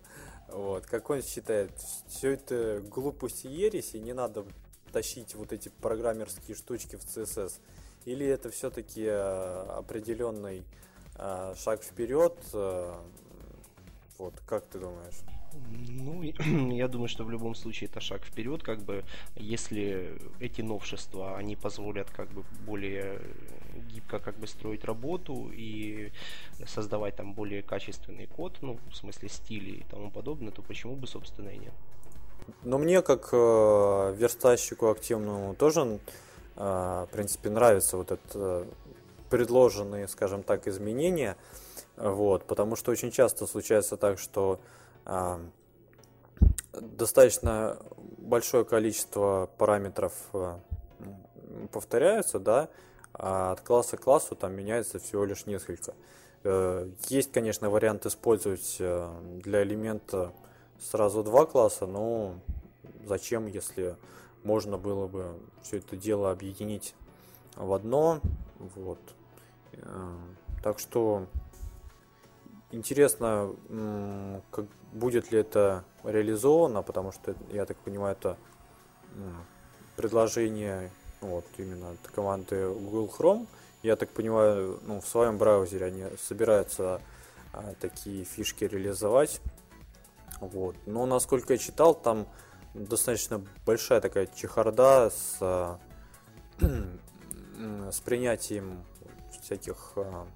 Вот, 0.51 0.85
как 0.85 1.09
он 1.09 1.21
считает, 1.21 1.71
все 2.07 2.31
это 2.31 2.81
глупость 2.89 3.45
и 3.45 3.49
ересь, 3.49 3.93
и 3.93 3.99
не 3.99 4.13
надо 4.13 4.45
тащить 4.91 5.35
вот 5.35 5.53
эти 5.53 5.69
программерские 5.69 6.55
штучки 6.55 6.95
в 6.95 7.03
CSS? 7.05 7.59
Или 8.05 8.25
это 8.25 8.49
все-таки 8.49 9.03
э, 9.05 9.65
определенный 9.77 10.63
э, 11.15 11.53
шаг 11.57 11.83
вперед? 11.83 12.35
Э, 12.53 12.95
вот, 14.17 14.33
как 14.47 14.65
ты 14.65 14.79
думаешь? 14.79 15.38
Ну, 15.51 16.21
я 16.71 16.87
думаю, 16.87 17.07
что 17.07 17.23
в 17.23 17.31
любом 17.31 17.55
случае 17.55 17.89
это 17.89 17.99
шаг 17.99 18.23
вперед, 18.23 18.63
как 18.63 18.79
бы, 18.79 19.03
если 19.35 20.19
эти 20.39 20.61
новшества, 20.61 21.37
они 21.37 21.55
позволят 21.55 22.09
как 22.09 22.29
бы 22.29 22.43
более 22.65 23.19
гибко 23.89 24.19
как 24.19 24.37
бы 24.37 24.47
строить 24.47 24.83
работу 24.85 25.51
и 25.53 26.11
создавать 26.65 27.15
там 27.15 27.33
более 27.33 27.63
качественный 27.63 28.27
код, 28.27 28.57
ну, 28.61 28.79
в 28.91 28.95
смысле 28.95 29.29
стили 29.29 29.71
и 29.71 29.83
тому 29.83 30.11
подобное, 30.11 30.51
то 30.51 30.61
почему 30.61 30.95
бы, 30.95 31.07
собственно, 31.07 31.49
и 31.49 31.57
нет. 31.57 31.73
Но 32.63 32.77
мне, 32.77 33.01
как 33.01 33.29
э, 33.31 34.15
верстальщику 34.17 34.89
активному, 34.89 35.55
тоже, 35.55 35.99
э, 36.55 37.05
в 37.07 37.09
принципе, 37.11 37.49
нравятся 37.49 37.97
вот 37.97 38.11
это 38.11 38.19
э, 38.33 38.65
предложенные, 39.29 40.07
скажем 40.07 40.43
так, 40.43 40.67
изменения. 40.67 41.37
Вот, 41.95 42.45
потому 42.45 42.75
что 42.75 42.91
очень 42.91 43.11
часто 43.11 43.45
случается 43.45 43.97
так, 43.97 44.19
что 44.19 44.59
достаточно 46.73 47.77
большое 48.17 48.65
количество 48.65 49.49
параметров 49.57 50.13
э, 50.33 50.57
повторяются, 51.71 52.39
да, 52.39 52.69
а 53.13 53.51
от 53.51 53.61
класса 53.61 53.97
к 53.97 54.01
классу 54.01 54.35
там 54.35 54.53
меняется 54.53 54.99
всего 54.99 55.25
лишь 55.25 55.45
несколько. 55.45 55.93
Э, 56.43 56.89
есть, 57.07 57.31
конечно, 57.31 57.69
вариант 57.69 58.05
использовать 58.05 58.77
э, 58.79 59.09
для 59.43 59.63
элемента 59.63 60.31
сразу 60.79 61.23
два 61.23 61.45
класса, 61.45 61.85
но 61.85 62.35
зачем, 63.05 63.47
если 63.47 63.95
можно 64.43 64.77
было 64.77 65.07
бы 65.07 65.37
все 65.61 65.77
это 65.77 65.97
дело 65.97 66.31
объединить 66.31 66.95
в 67.55 67.73
одно. 67.73 68.21
Вот. 68.75 68.99
Так 70.63 70.79
что 70.79 71.25
интересно, 72.71 73.53
как 74.51 74.65
будет 74.91 75.31
ли 75.31 75.39
это 75.39 75.83
реализовано, 76.03 76.81
потому 76.81 77.11
что, 77.11 77.35
я 77.51 77.65
так 77.65 77.77
понимаю, 77.77 78.15
это 78.19 78.37
предложение 79.95 80.91
вот 81.21 81.45
именно 81.57 81.91
от 81.91 82.11
команды 82.11 82.69
Google 82.69 83.13
Chrome. 83.15 83.47
Я 83.83 83.95
так 83.95 84.09
понимаю, 84.09 84.79
ну, 84.85 85.01
в 85.01 85.07
своем 85.07 85.37
браузере 85.37 85.85
они 85.85 86.05
собираются 86.17 87.01
а, 87.53 87.73
такие 87.79 88.23
фишки 88.25 88.65
реализовать. 88.65 89.41
Вот. 90.39 90.75
Но 90.85 91.05
насколько 91.05 91.53
я 91.53 91.59
читал, 91.59 91.95
там 91.95 92.27
достаточно 92.73 93.45
большая 93.65 94.01
такая 94.01 94.27
чехарда 94.27 95.09
с, 95.09 95.37
а, 95.41 95.79
с 96.59 97.99
принятием 98.01 98.83
всяких 99.41 99.93
а, 99.95 100.27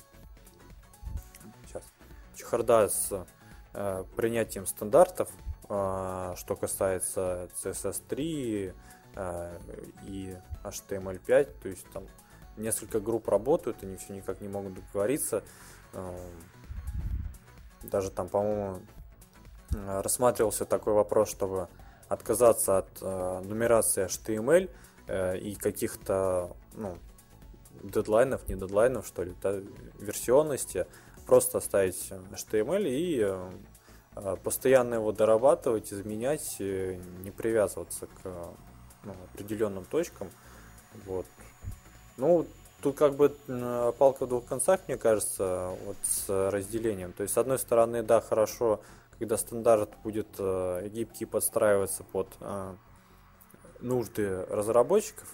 сейчас, 1.66 1.84
чехарда 2.36 2.90
с 2.90 3.26
принятием 4.16 4.66
стандартов, 4.66 5.30
а, 5.70 6.36
что 6.38 6.56
касается 6.56 7.50
CSS3 7.64 8.74
а, 9.16 9.60
и 10.06 10.36
HTML5, 10.64 11.62
то 11.62 11.70
есть 11.70 11.86
там 11.92 12.04
несколько 12.58 13.00
групп 13.00 13.28
работают, 13.30 13.84
они 13.84 13.98
все 13.98 14.14
никак 14.14 14.42
не 14.42 14.48
могут 14.48 14.76
договориться. 14.76 15.44
Даже 17.82 18.12
там, 18.12 18.30
по-моему, 18.30 18.82
рассматривался 19.72 20.66
такой 20.66 20.94
вопрос, 20.94 21.30
чтобы 21.30 21.68
отказаться 22.08 22.78
от 22.78 22.90
э, 23.02 23.42
нумерации 23.44 24.06
HTML 24.06 24.70
э, 25.08 25.38
и 25.38 25.56
каких-то 25.56 26.56
ну, 26.74 26.98
дедлайнов, 27.82 28.48
не 28.48 28.56
дедлайнов, 28.56 29.06
что 29.08 29.24
ли, 29.24 29.34
да, 29.42 29.60
версионности, 30.00 30.88
просто 31.26 31.58
оставить 31.60 32.12
HTML 32.32 32.88
и 32.88 33.22
э, 34.16 34.36
постоянно 34.44 34.96
его 34.96 35.12
дорабатывать, 35.12 35.92
изменять, 35.92 36.58
не 36.60 37.32
привязываться 37.32 38.08
к 38.08 38.54
ну, 39.04 39.16
определенным 39.34 39.86
точкам. 39.86 40.30
Вот. 41.06 41.26
Ну, 42.18 42.46
тут 42.82 42.96
как 42.96 43.16
бы 43.16 43.30
палка 43.98 44.26
в 44.26 44.30
двух 44.30 44.46
концах, 44.46 44.82
мне 44.88 44.98
кажется, 44.98 45.76
вот 45.86 45.98
с 46.04 46.52
разделением. 46.52 47.14
То 47.14 47.24
есть, 47.24 47.34
с 47.34 47.38
одной 47.38 47.58
стороны, 47.58 48.04
да, 48.04 48.22
хорошо 48.22 48.80
когда 49.24 49.38
стандарт 49.38 49.90
будет 50.04 50.28
э, 50.38 50.90
гибкий 50.90 51.26
подстраиваться 51.26 52.04
под 52.04 52.28
э, 52.42 52.76
нужды 53.80 54.46
разработчиков, 54.50 55.34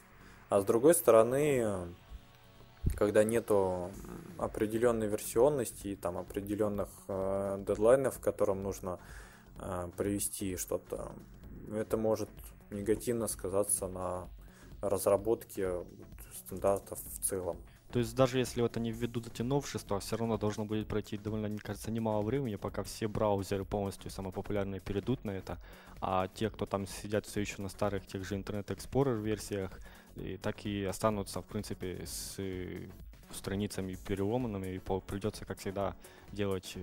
а 0.49 0.62
с 0.62 0.65
другой 0.65 0.93
стороны, 0.93 1.95
когда 2.95 3.23
нету 3.23 3.91
определенной 4.38 5.08
версионности 5.08 5.88
и 5.88 5.95
там 5.95 6.17
определенных 6.17 6.89
э, 7.08 7.63
дедлайнов, 7.67 8.19
к 8.19 8.23
которым 8.23 8.63
нужно 8.63 8.99
э, 9.58 9.89
привести 9.97 10.58
что-то, 10.58 11.12
это 11.73 11.97
может 11.97 12.30
негативно 12.71 13.28
сказаться 13.28 13.88
на 13.88 14.28
разработке 14.82 15.84
стандартов 16.34 16.99
в 17.04 17.23
целом. 17.23 17.58
То 17.91 17.97
есть 17.97 18.15
даже 18.15 18.38
если 18.38 18.62
вот 18.62 18.78
они 18.78 18.91
введут 18.91 19.28
эти 19.28 19.41
новшества, 19.41 19.99
все 19.99 20.15
равно 20.15 20.38
должно 20.38 20.65
будет 20.65 20.88
пройти 20.88 21.17
довольно, 21.17 21.47
мне 21.47 21.58
кажется, 21.58 21.89
немало 21.89 22.21
времени, 22.21 22.56
пока 22.56 22.84
все 22.84 23.08
браузеры 23.08 23.65
полностью 23.65 24.12
самопопулярные 24.12 24.80
перейдут 24.80 25.25
на 25.25 25.32
это, 25.32 25.58
а 25.99 26.28
те, 26.28 26.52
кто 26.52 26.67
там 26.67 26.86
сидят 26.86 27.25
все 27.25 27.41
еще 27.41 27.62
на 27.62 27.69
старых 27.69 28.06
тех 28.06 28.23
же 28.23 28.38
Internet 28.38 28.67
Explorer 28.67 29.19
версиях, 29.19 29.80
и 30.15 30.38
так 30.38 30.65
и 30.65 30.86
останутся, 30.86 31.41
в 31.41 31.45
принципе, 31.45 32.06
с 32.06 32.36
э, 32.38 32.88
страницами 33.32 33.95
переломанными, 34.08 34.76
и 34.76 34.80
придется, 34.80 35.45
как 35.45 35.60
всегда, 35.60 35.95
делать 36.32 36.76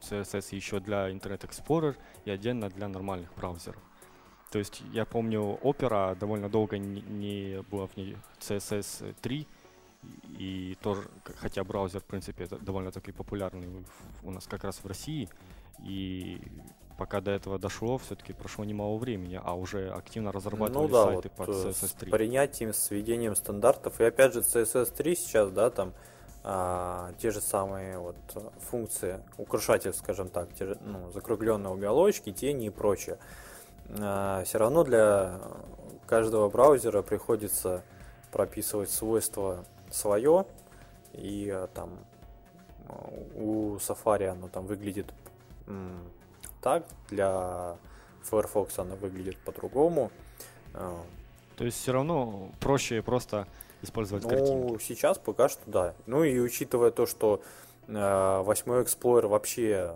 CSS 0.00 0.48
э, 0.52 0.56
еще 0.56 0.80
для 0.80 1.10
Internet 1.10 1.48
Explorer 1.48 1.96
и 2.24 2.30
отдельно 2.30 2.68
для 2.70 2.88
нормальных 2.88 3.34
браузеров. 3.34 3.82
То 4.50 4.58
есть 4.58 4.82
я 4.92 5.04
помню, 5.04 5.58
Opera 5.62 6.16
довольно 6.16 6.48
долго 6.48 6.78
не, 6.78 7.00
не 7.02 7.62
было 7.62 7.88
в 7.88 7.96
ней 7.96 8.16
CSS 8.38 9.14
3, 9.20 9.46
и 10.38 10.76
тоже, 10.82 11.08
хотя 11.36 11.64
браузер, 11.64 12.00
в 12.00 12.04
принципе, 12.04 12.46
довольно-таки 12.46 13.12
популярный 13.12 13.68
у 14.22 14.30
нас 14.30 14.46
как 14.46 14.64
раз 14.64 14.76
в 14.76 14.86
России, 14.86 15.28
и 15.82 16.40
пока 16.96 17.20
до 17.20 17.30
этого 17.30 17.58
дошло, 17.58 17.98
все-таки 17.98 18.32
прошло 18.32 18.64
немало 18.64 18.96
времени, 18.98 19.40
а 19.42 19.54
уже 19.54 19.90
активно 19.90 20.32
разрабатывали 20.32 20.86
ну, 20.86 20.92
да, 20.92 21.04
сайты 21.04 21.30
вот, 21.36 21.46
под 21.46 21.56
CSS3. 21.56 22.08
С 22.08 22.10
принятием, 22.10 22.72
с 22.72 22.90
введением 22.90 23.34
стандартов. 23.36 24.00
И 24.00 24.04
опять 24.04 24.32
же, 24.32 24.40
CSS3 24.40 25.14
сейчас, 25.14 25.50
да, 25.50 25.70
там 25.70 25.92
а, 26.42 27.12
те 27.18 27.30
же 27.30 27.40
самые 27.40 27.98
вот 27.98 28.16
функции, 28.70 29.22
украшатель, 29.38 29.92
скажем 29.92 30.28
так, 30.28 30.52
те 30.54 30.66
же, 30.66 30.78
ну, 30.82 31.10
закругленные 31.10 31.72
уголочки, 31.72 32.32
тени 32.32 32.66
и 32.66 32.70
прочее. 32.70 33.18
А, 33.98 34.44
все 34.44 34.58
равно 34.58 34.84
для 34.84 35.40
каждого 36.06 36.48
браузера 36.48 37.02
приходится 37.02 37.82
прописывать 38.30 38.90
свойства 38.90 39.64
свое, 39.90 40.46
и 41.12 41.48
а, 41.50 41.66
там 41.68 41.98
у 43.34 43.76
Safari 43.76 44.26
оно 44.26 44.48
там 44.48 44.66
выглядит 44.66 45.06
так, 46.64 46.86
для 47.10 47.76
Firefox 48.22 48.78
оно 48.78 48.96
выглядит 48.96 49.36
по-другому. 49.44 50.10
А. 50.72 50.98
То 51.56 51.64
есть 51.64 51.78
все 51.78 51.92
равно 51.92 52.50
проще 52.58 53.02
просто 53.02 53.46
использовать 53.82 54.24
ну, 54.24 54.30
картинки? 54.30 54.82
сейчас 54.82 55.18
пока 55.18 55.50
что 55.50 55.60
да. 55.66 55.94
Ну 56.06 56.24
и 56.24 56.40
учитывая 56.40 56.90
то, 56.90 57.04
что 57.04 57.42
э, 57.86 58.40
8 58.42 58.72
Explorer 58.82 59.26
вообще 59.26 59.94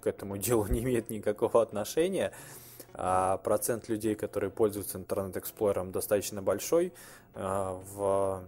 к 0.00 0.06
этому 0.06 0.36
делу 0.38 0.68
не 0.68 0.84
имеет 0.84 1.10
никакого 1.10 1.60
отношения, 1.60 2.32
а 2.92 3.38
процент 3.38 3.88
людей, 3.88 4.14
которые 4.14 4.50
пользуются 4.50 4.98
Explorer 4.98 5.90
достаточно 5.90 6.40
большой, 6.40 6.92
э, 7.34 7.80
в 7.94 8.44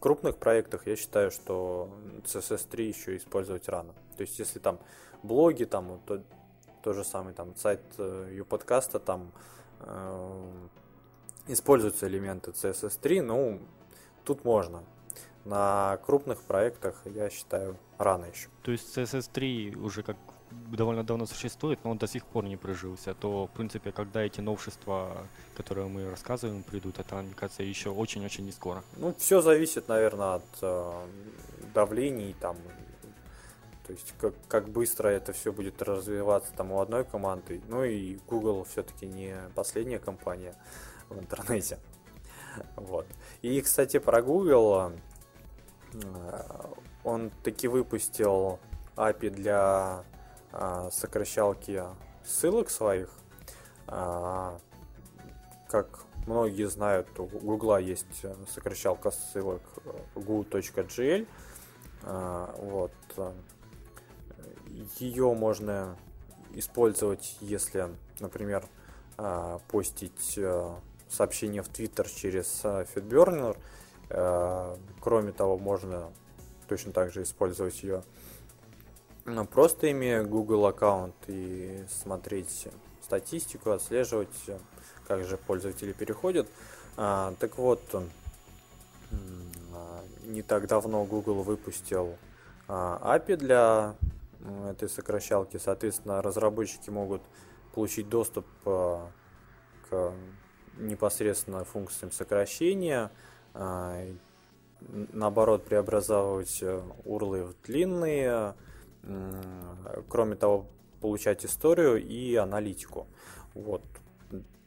крупных 0.00 0.38
проектах 0.38 0.88
я 0.88 0.96
считаю, 0.96 1.30
что 1.30 1.88
CSS3 2.24 2.82
еще 2.82 3.16
использовать 3.16 3.68
рано. 3.68 3.94
То 4.16 4.22
есть 4.22 4.40
если 4.40 4.58
там 4.58 4.80
блоги, 5.22 5.64
там 5.64 6.00
то, 6.04 6.20
то 6.84 6.92
же 6.92 7.02
самое 7.02 7.34
там 7.34 7.56
сайт 7.56 7.80
YouPodcast, 7.96 8.96
э, 8.96 8.98
там 8.98 9.32
э, 9.80 10.52
используются 11.48 12.06
элементы 12.06 12.50
CSS3, 12.50 13.22
ну 13.22 13.58
тут 14.24 14.44
можно. 14.44 14.82
На 15.46 15.98
крупных 16.04 16.42
проектах 16.42 17.02
я 17.06 17.30
считаю 17.30 17.76
рано 17.98 18.26
еще. 18.26 18.48
То 18.62 18.72
есть 18.72 18.96
CSS3 18.96 19.76
уже 19.76 20.02
как 20.02 20.16
довольно 20.50 21.04
давно 21.04 21.26
существует, 21.26 21.78
но 21.84 21.90
он 21.90 21.98
до 21.98 22.06
сих 22.06 22.26
пор 22.26 22.44
не 22.44 22.56
прижился, 22.56 23.14
то, 23.14 23.46
в 23.46 23.50
принципе, 23.56 23.90
когда 23.90 24.22
эти 24.22 24.42
новшества, 24.42 25.26
которые 25.56 25.88
мы 25.88 26.10
рассказываем, 26.10 26.62
придут, 26.62 26.98
это, 26.98 27.16
мне 27.16 27.34
кажется, 27.34 27.62
еще 27.62 27.90
очень-очень 27.90 28.44
не 28.44 28.52
скоро. 28.52 28.82
Ну, 28.96 29.14
все 29.18 29.40
зависит, 29.40 29.88
наверное, 29.88 30.34
от 30.34 30.62
э, 30.62 31.06
давлений, 31.74 32.34
там, 32.40 32.56
то 33.86 33.92
есть, 33.92 34.14
как, 34.18 34.34
как 34.48 34.68
быстро 34.68 35.08
это 35.08 35.32
все 35.32 35.52
будет 35.52 35.82
развиваться 35.82 36.52
там 36.56 36.72
у 36.72 36.80
одной 36.80 37.04
команды. 37.04 37.60
Ну 37.68 37.84
и 37.84 38.18
Google 38.26 38.64
все-таки 38.64 39.06
не 39.06 39.36
последняя 39.54 39.98
компания 39.98 40.54
в 41.10 41.18
интернете. 41.18 41.78
Вот. 42.76 43.06
И, 43.42 43.60
кстати, 43.60 43.98
про 43.98 44.22
Google, 44.22 44.92
э, 45.92 46.00
он 47.02 47.30
таки 47.42 47.68
выпустил 47.68 48.58
API 48.96 49.30
для 49.30 50.04
а, 50.52 50.88
сокращалки 50.92 51.82
ссылок 52.24 52.70
своих. 52.70 53.10
А, 53.88 54.58
как 55.68 56.04
многие 56.26 56.68
знают, 56.68 57.08
у 57.18 57.26
Гугла 57.26 57.80
есть 57.80 58.24
сокращалка 58.48 59.10
ссылок 59.10 59.62
gu.gl. 60.14 61.26
Вот. 62.58 62.92
Ее 64.98 65.32
можно 65.34 65.96
использовать, 66.54 67.36
если, 67.40 67.88
например, 68.20 68.66
постить 69.68 70.38
сообщение 71.08 71.62
в 71.62 71.68
Twitter 71.68 72.08
через 72.12 72.62
FeedBurner. 72.64 73.56
Кроме 75.00 75.32
того, 75.32 75.58
можно 75.58 76.10
точно 76.68 76.92
так 76.92 77.12
же 77.12 77.22
использовать 77.22 77.82
ее 77.82 78.02
ну, 79.26 79.46
просто 79.46 79.90
имея 79.90 80.22
Google 80.22 80.66
аккаунт 80.66 81.14
и 81.28 81.82
смотреть 81.88 82.68
статистику, 83.00 83.70
отслеживать, 83.70 84.28
как 85.06 85.24
же 85.24 85.38
пользователи 85.38 85.92
переходят. 85.92 86.46
А, 86.96 87.32
так 87.38 87.56
вот, 87.56 87.82
а, 87.94 88.04
не 90.24 90.42
так 90.42 90.66
давно 90.66 91.04
Google 91.04 91.42
выпустил 91.42 92.16
а, 92.68 93.16
API 93.16 93.36
для 93.36 93.94
этой 94.70 94.88
сокращалки. 94.88 95.56
Соответственно, 95.56 96.22
разработчики 96.22 96.90
могут 96.90 97.22
получить 97.74 98.08
доступ 98.08 98.46
а, 98.64 99.10
к 99.88 100.12
непосредственно 100.78 101.64
функциям 101.64 102.10
сокращения, 102.12 103.10
а, 103.54 104.04
наоборот, 104.80 105.64
преобразовывать 105.64 106.62
урлы 107.04 107.44
в 107.44 107.54
длинные, 107.62 108.54
кроме 110.08 110.36
того, 110.36 110.66
получать 111.00 111.44
историю 111.44 112.02
и 112.02 112.34
аналитику. 112.34 113.06
Вот. 113.54 113.82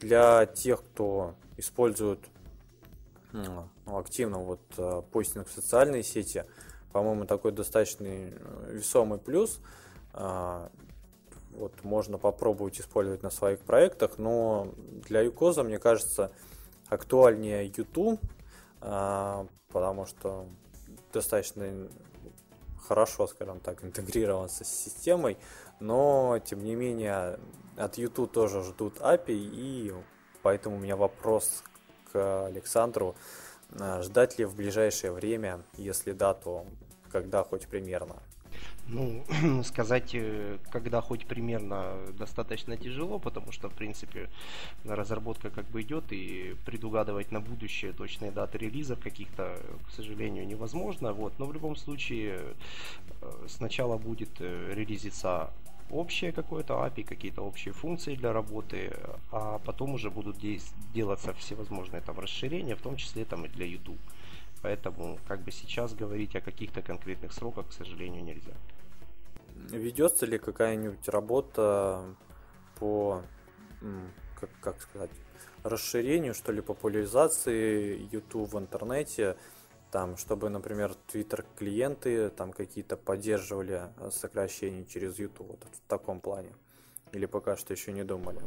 Для 0.00 0.46
тех, 0.46 0.82
кто 0.82 1.34
использует 1.56 2.20
ну, 3.32 3.68
активно 3.86 4.38
вот 4.38 4.60
э, 4.76 5.02
постинг 5.12 5.48
в 5.48 5.52
социальные 5.52 6.02
сети, 6.02 6.44
по-моему, 6.92 7.26
такой 7.26 7.52
достаточно 7.52 8.06
э, 8.06 8.30
весомый 8.72 9.18
плюс. 9.18 9.60
А, 10.12 10.70
вот 11.52 11.72
можно 11.82 12.18
попробовать 12.18 12.80
использовать 12.80 13.22
на 13.22 13.30
своих 13.30 13.60
проектах, 13.60 14.18
но 14.18 14.68
для 15.08 15.20
Юкоза, 15.22 15.62
мне 15.64 15.78
кажется, 15.78 16.32
актуальнее 16.88 17.66
YouTube, 17.66 18.20
а, 18.80 19.46
потому 19.72 20.06
что 20.06 20.46
достаточно 21.12 21.88
хорошо, 22.86 23.26
скажем 23.26 23.60
так, 23.60 23.84
интегрироваться 23.84 24.64
с 24.64 24.68
системой, 24.68 25.36
но, 25.80 26.38
тем 26.44 26.64
не 26.64 26.74
менее, 26.74 27.38
от 27.76 27.98
YouTube 27.98 28.32
тоже 28.32 28.62
ждут 28.62 28.98
API, 28.98 29.34
и 29.34 29.94
поэтому 30.42 30.76
у 30.76 30.78
меня 30.80 30.96
вопрос 30.96 31.62
к 32.12 32.46
Александру, 32.46 33.14
ждать 34.02 34.38
ли 34.38 34.44
в 34.44 34.54
ближайшее 34.54 35.12
время, 35.12 35.62
если 35.76 36.12
да, 36.12 36.34
то 36.34 36.64
когда 37.10 37.42
хоть 37.42 37.66
примерно? 37.66 38.16
Ну, 38.86 39.22
сказать, 39.64 40.14
э, 40.14 40.58
когда 40.70 41.00
хоть 41.00 41.26
примерно 41.26 41.94
достаточно 42.18 42.76
тяжело, 42.76 43.18
потому 43.18 43.52
что, 43.52 43.68
в 43.68 43.74
принципе, 43.74 44.30
разработка 44.84 45.50
как 45.50 45.66
бы 45.66 45.82
идет, 45.82 46.04
и 46.10 46.56
предугадывать 46.64 47.30
на 47.30 47.40
будущее 47.40 47.92
точные 47.92 48.30
даты 48.30 48.58
релизов 48.58 49.00
каких-то, 49.00 49.60
к 49.86 49.90
сожалению, 49.90 50.46
невозможно. 50.46 51.12
Вот. 51.12 51.38
Но 51.38 51.46
в 51.46 51.52
любом 51.52 51.76
случае, 51.76 52.40
э, 53.20 53.46
сначала 53.46 53.98
будет 53.98 54.30
э, 54.40 54.72
релизиться 54.74 55.50
общее 55.90 56.32
какое-то 56.32 56.74
API, 56.74 57.04
какие-то 57.04 57.42
общие 57.42 57.72
функции 57.72 58.14
для 58.14 58.32
работы, 58.32 58.92
а 59.30 59.58
потом 59.58 59.94
уже 59.94 60.10
будут 60.10 60.36
делаться 60.92 61.32
всевозможные 61.34 62.02
там 62.02 62.18
расширения, 62.18 62.74
в 62.74 62.82
том 62.82 62.96
числе 62.96 63.24
там 63.24 63.44
и 63.44 63.48
для 63.48 63.66
YouTube. 63.66 64.00
Поэтому 64.62 65.18
как 65.28 65.40
бы 65.42 65.52
сейчас 65.52 65.94
говорить 65.94 66.36
о 66.36 66.40
каких-то 66.40 66.82
конкретных 66.82 67.32
сроках, 67.32 67.68
к 67.68 67.72
сожалению, 67.72 68.24
нельзя. 68.24 68.54
Ведется 69.70 70.26
ли 70.26 70.38
какая-нибудь 70.38 71.08
работа 71.08 72.04
по, 72.78 73.22
как, 74.40 74.50
как 74.60 74.80
сказать, 74.80 75.10
расширению, 75.62 76.34
что 76.34 76.52
ли, 76.52 76.60
популяризации 76.60 78.08
YouTube 78.12 78.52
в 78.52 78.58
интернете, 78.58 79.36
там, 79.90 80.16
чтобы, 80.16 80.48
например, 80.48 80.94
Twitter 81.12 81.44
клиенты 81.56 82.30
там 82.30 82.52
какие-то 82.52 82.96
поддерживали 82.96 83.90
сокращения 84.10 84.84
через 84.84 85.18
YouTube, 85.18 85.48
вот 85.48 85.64
в 85.64 85.88
таком 85.88 86.20
плане. 86.20 86.50
Или 87.12 87.26
пока 87.26 87.56
что 87.56 87.72
еще 87.72 87.92
не 87.92 88.04
думали? 88.04 88.38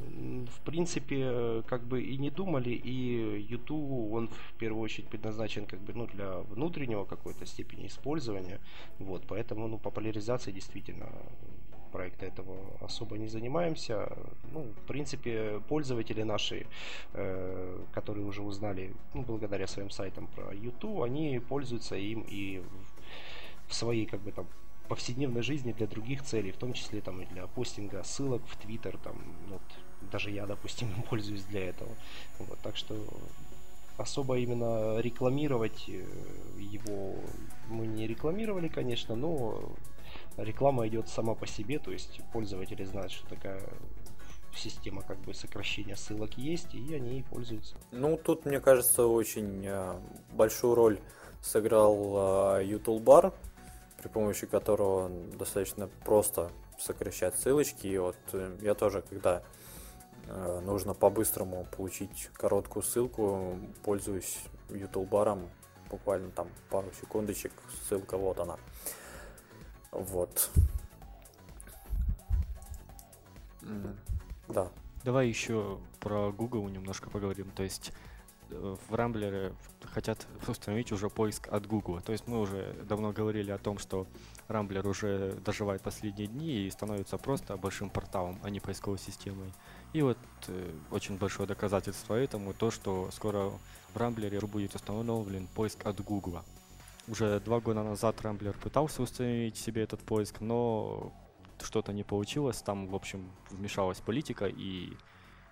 В 0.45 0.61
принципе, 0.63 1.63
как 1.67 1.81
бы 1.83 2.03
и 2.03 2.17
не 2.17 2.29
думали, 2.29 2.69
и 2.69 3.41
YouTube, 3.49 4.13
он 4.13 4.27
в 4.27 4.57
первую 4.59 4.83
очередь 4.83 5.09
предназначен 5.09 5.65
как 5.65 5.79
бы, 5.79 5.93
ну, 5.93 6.05
для 6.05 6.41
внутреннего 6.41 7.05
какой-то 7.05 7.45
степени 7.45 7.87
использования. 7.87 8.59
Вот, 8.99 9.23
поэтому, 9.27 9.67
ну, 9.67 9.79
популяризация 9.79 10.53
действительно 10.53 11.09
проекта 11.91 12.25
этого 12.25 12.57
особо 12.81 13.17
не 13.17 13.27
занимаемся. 13.27 14.11
Ну, 14.51 14.63
в 14.63 14.87
принципе, 14.87 15.61
пользователи 15.67 16.23
наши, 16.23 16.65
э, 17.13 17.79
которые 17.91 18.25
уже 18.25 18.41
узнали, 18.41 18.93
ну, 19.13 19.21
благодаря 19.21 19.67
своим 19.67 19.89
сайтам 19.89 20.27
про 20.27 20.53
YouTube, 20.53 21.01
они 21.01 21.39
пользуются 21.39 21.95
им 21.95 22.25
и 22.27 22.61
в 23.67 23.73
своей, 23.73 24.05
как 24.05 24.21
бы 24.21 24.31
там, 24.31 24.47
повседневной 24.87 25.41
жизни 25.41 25.71
для 25.71 25.87
других 25.87 26.23
целей, 26.23 26.51
в 26.51 26.57
том 26.57 26.73
числе 26.73 26.99
там 27.01 27.21
и 27.21 27.25
для 27.25 27.47
постинга 27.47 28.03
ссылок 28.03 28.41
в 28.47 28.57
Твиттер, 28.57 28.97
там, 28.97 29.15
ну, 29.47 29.53
вот, 29.53 30.11
даже 30.11 30.31
я, 30.31 30.45
допустим, 30.45 30.87
пользуюсь 31.09 31.43
для 31.43 31.69
этого. 31.69 31.91
Вот, 32.39 32.59
так 32.59 32.75
что 32.75 32.95
особо 33.97 34.37
именно 34.37 34.99
рекламировать 34.99 35.85
э, 35.87 36.03
его 36.59 37.15
мы 37.69 37.87
не 37.87 38.07
рекламировали, 38.07 38.67
конечно, 38.67 39.15
но 39.15 39.71
реклама 40.37 40.87
идет 40.87 41.09
сама 41.09 41.35
по 41.35 41.47
себе, 41.47 41.79
то 41.79 41.91
есть 41.91 42.21
пользователи 42.31 42.83
знают, 42.83 43.11
что 43.11 43.27
такая 43.27 43.61
система 44.55 45.01
как 45.01 45.17
бы 45.19 45.33
сокращения 45.33 45.95
ссылок 45.95 46.37
есть, 46.37 46.73
и 46.73 46.93
они 46.93 47.15
ей 47.15 47.23
пользуются. 47.23 47.75
Ну, 47.91 48.17
тут, 48.17 48.45
мне 48.45 48.59
кажется, 48.59 49.05
очень 49.05 49.65
э, 49.65 49.95
большую 50.33 50.75
роль 50.75 50.99
сыграл 51.41 52.57
э, 52.59 52.65
YouTube 52.65 53.01
Bar, 53.01 53.33
при 54.01 54.07
помощи 54.09 54.45
которого 54.47 55.09
достаточно 55.37 55.87
просто 56.03 56.51
сокращать 56.77 57.37
ссылочки. 57.37 57.87
И 57.87 57.97
вот 57.97 58.17
э, 58.33 58.57
я 58.61 58.73
тоже, 58.73 59.01
когда 59.01 59.43
э, 60.27 60.59
нужно 60.65 60.93
по-быстрому 60.93 61.65
получить 61.75 62.29
короткую 62.33 62.83
ссылку, 62.83 63.57
пользуюсь 63.83 64.39
баром, 65.09 65.49
буквально 65.89 66.31
там 66.31 66.47
пару 66.69 66.89
секундочек, 66.99 67.51
ссылка 67.87 68.17
вот 68.17 68.39
она. 68.39 68.57
Вот. 69.91 70.49
Да. 74.47 74.69
Давай 75.03 75.27
еще 75.27 75.79
про 75.99 76.31
Google 76.31 76.67
немножко 76.69 77.09
поговорим. 77.09 77.51
То 77.51 77.63
есть 77.63 77.91
в 78.51 78.93
Рамблере 78.93 79.53
хотят 79.85 80.27
установить 80.47 80.91
уже 80.91 81.09
поиск 81.09 81.47
от 81.51 81.65
Google. 81.65 82.01
То 82.01 82.11
есть 82.11 82.27
мы 82.27 82.39
уже 82.39 82.75
давно 82.83 83.11
говорили 83.11 83.51
о 83.51 83.57
том, 83.57 83.77
что 83.77 84.07
Рамблер 84.47 84.85
уже 84.87 85.33
доживает 85.45 85.81
последние 85.81 86.27
дни 86.27 86.65
и 86.65 86.69
становится 86.69 87.17
просто 87.17 87.55
большим 87.57 87.89
порталом, 87.89 88.39
а 88.43 88.49
не 88.49 88.59
поисковой 88.59 88.99
системой. 88.99 89.53
И 89.93 90.01
вот 90.01 90.17
э, 90.47 90.71
очень 90.91 91.17
большое 91.17 91.47
доказательство 91.47 92.15
этому 92.15 92.53
то, 92.53 92.71
что 92.71 93.09
скоро 93.11 93.51
в 93.93 93.97
Рамблере 93.97 94.39
будет 94.41 94.75
установлен 94.75 95.47
поиск 95.47 95.85
от 95.85 96.01
Google. 96.01 96.41
Уже 97.07 97.39
два 97.39 97.59
года 97.59 97.83
назад 97.83 98.21
Рамблер 98.21 98.57
пытался 98.57 99.01
установить 99.01 99.57
себе 99.57 99.83
этот 99.83 100.01
поиск, 100.01 100.39
но 100.39 101.11
что-то 101.59 101.93
не 101.93 102.03
получилось. 102.03 102.61
Там, 102.61 102.87
в 102.87 102.95
общем, 102.95 103.31
вмешалась 103.49 103.99
политика 103.99 104.45
и 104.45 104.93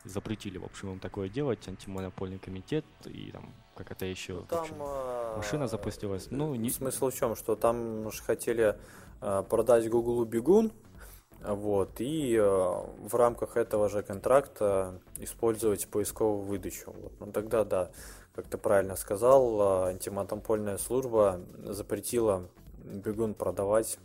запретили, 0.05 0.57
в 0.57 0.65
общем, 0.65 0.93
им 0.93 0.99
такое 0.99 1.29
делать, 1.29 1.67
антимонопольный 1.67 2.39
комитет, 2.39 2.85
и 3.05 3.31
там 3.31 3.53
как 3.75 3.91
это 3.91 4.05
еще, 4.05 4.33
ну, 4.33 4.45
там, 4.49 4.59
общем, 4.61 4.75
а, 4.79 5.37
машина 5.37 5.67
запустилась. 5.67 6.27
Ну, 6.31 6.55
не... 6.55 6.69
Смысл 6.69 7.09
в 7.09 7.15
чем, 7.15 7.35
что 7.35 7.55
там 7.55 8.05
уж 8.05 8.21
хотели 8.21 8.77
а, 9.21 9.43
продать 9.43 9.89
Google 9.89 10.25
бегун, 10.25 10.71
вот, 11.41 12.01
и 12.01 12.35
э, 12.35 12.41
в 12.41 13.15
рамках 13.15 13.55
этого 13.55 13.87
же 13.87 14.03
контракта 14.03 14.99
использовать 15.17 15.87
поисковую 15.87 16.43
выдачу. 16.43 16.91
Вот. 16.91 17.13
Ну 17.21 17.31
тогда, 17.31 17.63
да, 17.63 17.91
как 18.39 18.47
ты 18.47 18.57
правильно 18.57 18.95
сказал, 18.95 19.83
антимонопольная 19.87 20.77
служба 20.77 21.41
запретила 21.57 22.47
бегун 22.85 23.33
продавать, 23.33 23.99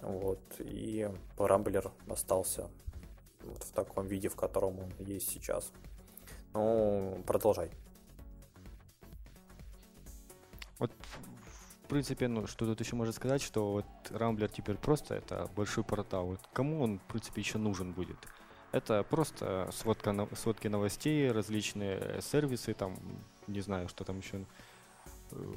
вот, 0.00 0.40
и 0.60 1.10
Рамблер 1.36 1.92
остался 2.08 2.70
вот 3.42 3.62
в 3.62 3.70
таком 3.72 4.06
виде, 4.06 4.30
в 4.30 4.34
котором 4.34 4.78
он 4.78 4.90
есть 4.98 5.28
сейчас. 5.28 5.72
Ну, 6.54 7.22
продолжай. 7.26 7.70
Вот, 10.78 10.90
в 11.82 11.88
принципе, 11.88 12.28
ну, 12.28 12.46
что 12.46 12.64
тут 12.64 12.80
еще 12.80 12.96
можно 12.96 13.12
сказать, 13.12 13.42
что 13.42 13.72
вот 13.72 13.84
Рамблер 14.08 14.48
теперь 14.48 14.76
просто 14.76 15.16
это 15.16 15.50
большой 15.54 15.84
портал. 15.84 16.28
Вот 16.28 16.40
кому 16.54 16.82
он, 16.82 16.98
в 16.98 17.02
принципе, 17.02 17.42
еще 17.42 17.58
нужен 17.58 17.92
будет? 17.92 18.16
Это 18.72 19.02
просто 19.02 19.68
сводка, 19.72 20.28
сводки 20.36 20.68
новостей, 20.68 21.32
различные 21.32 22.22
сервисы, 22.22 22.72
там, 22.72 22.96
не 23.46 23.60
знаю, 23.60 23.88
что 23.88 24.04
там 24.04 24.18
еще. 24.18 24.44
Э, 25.32 25.52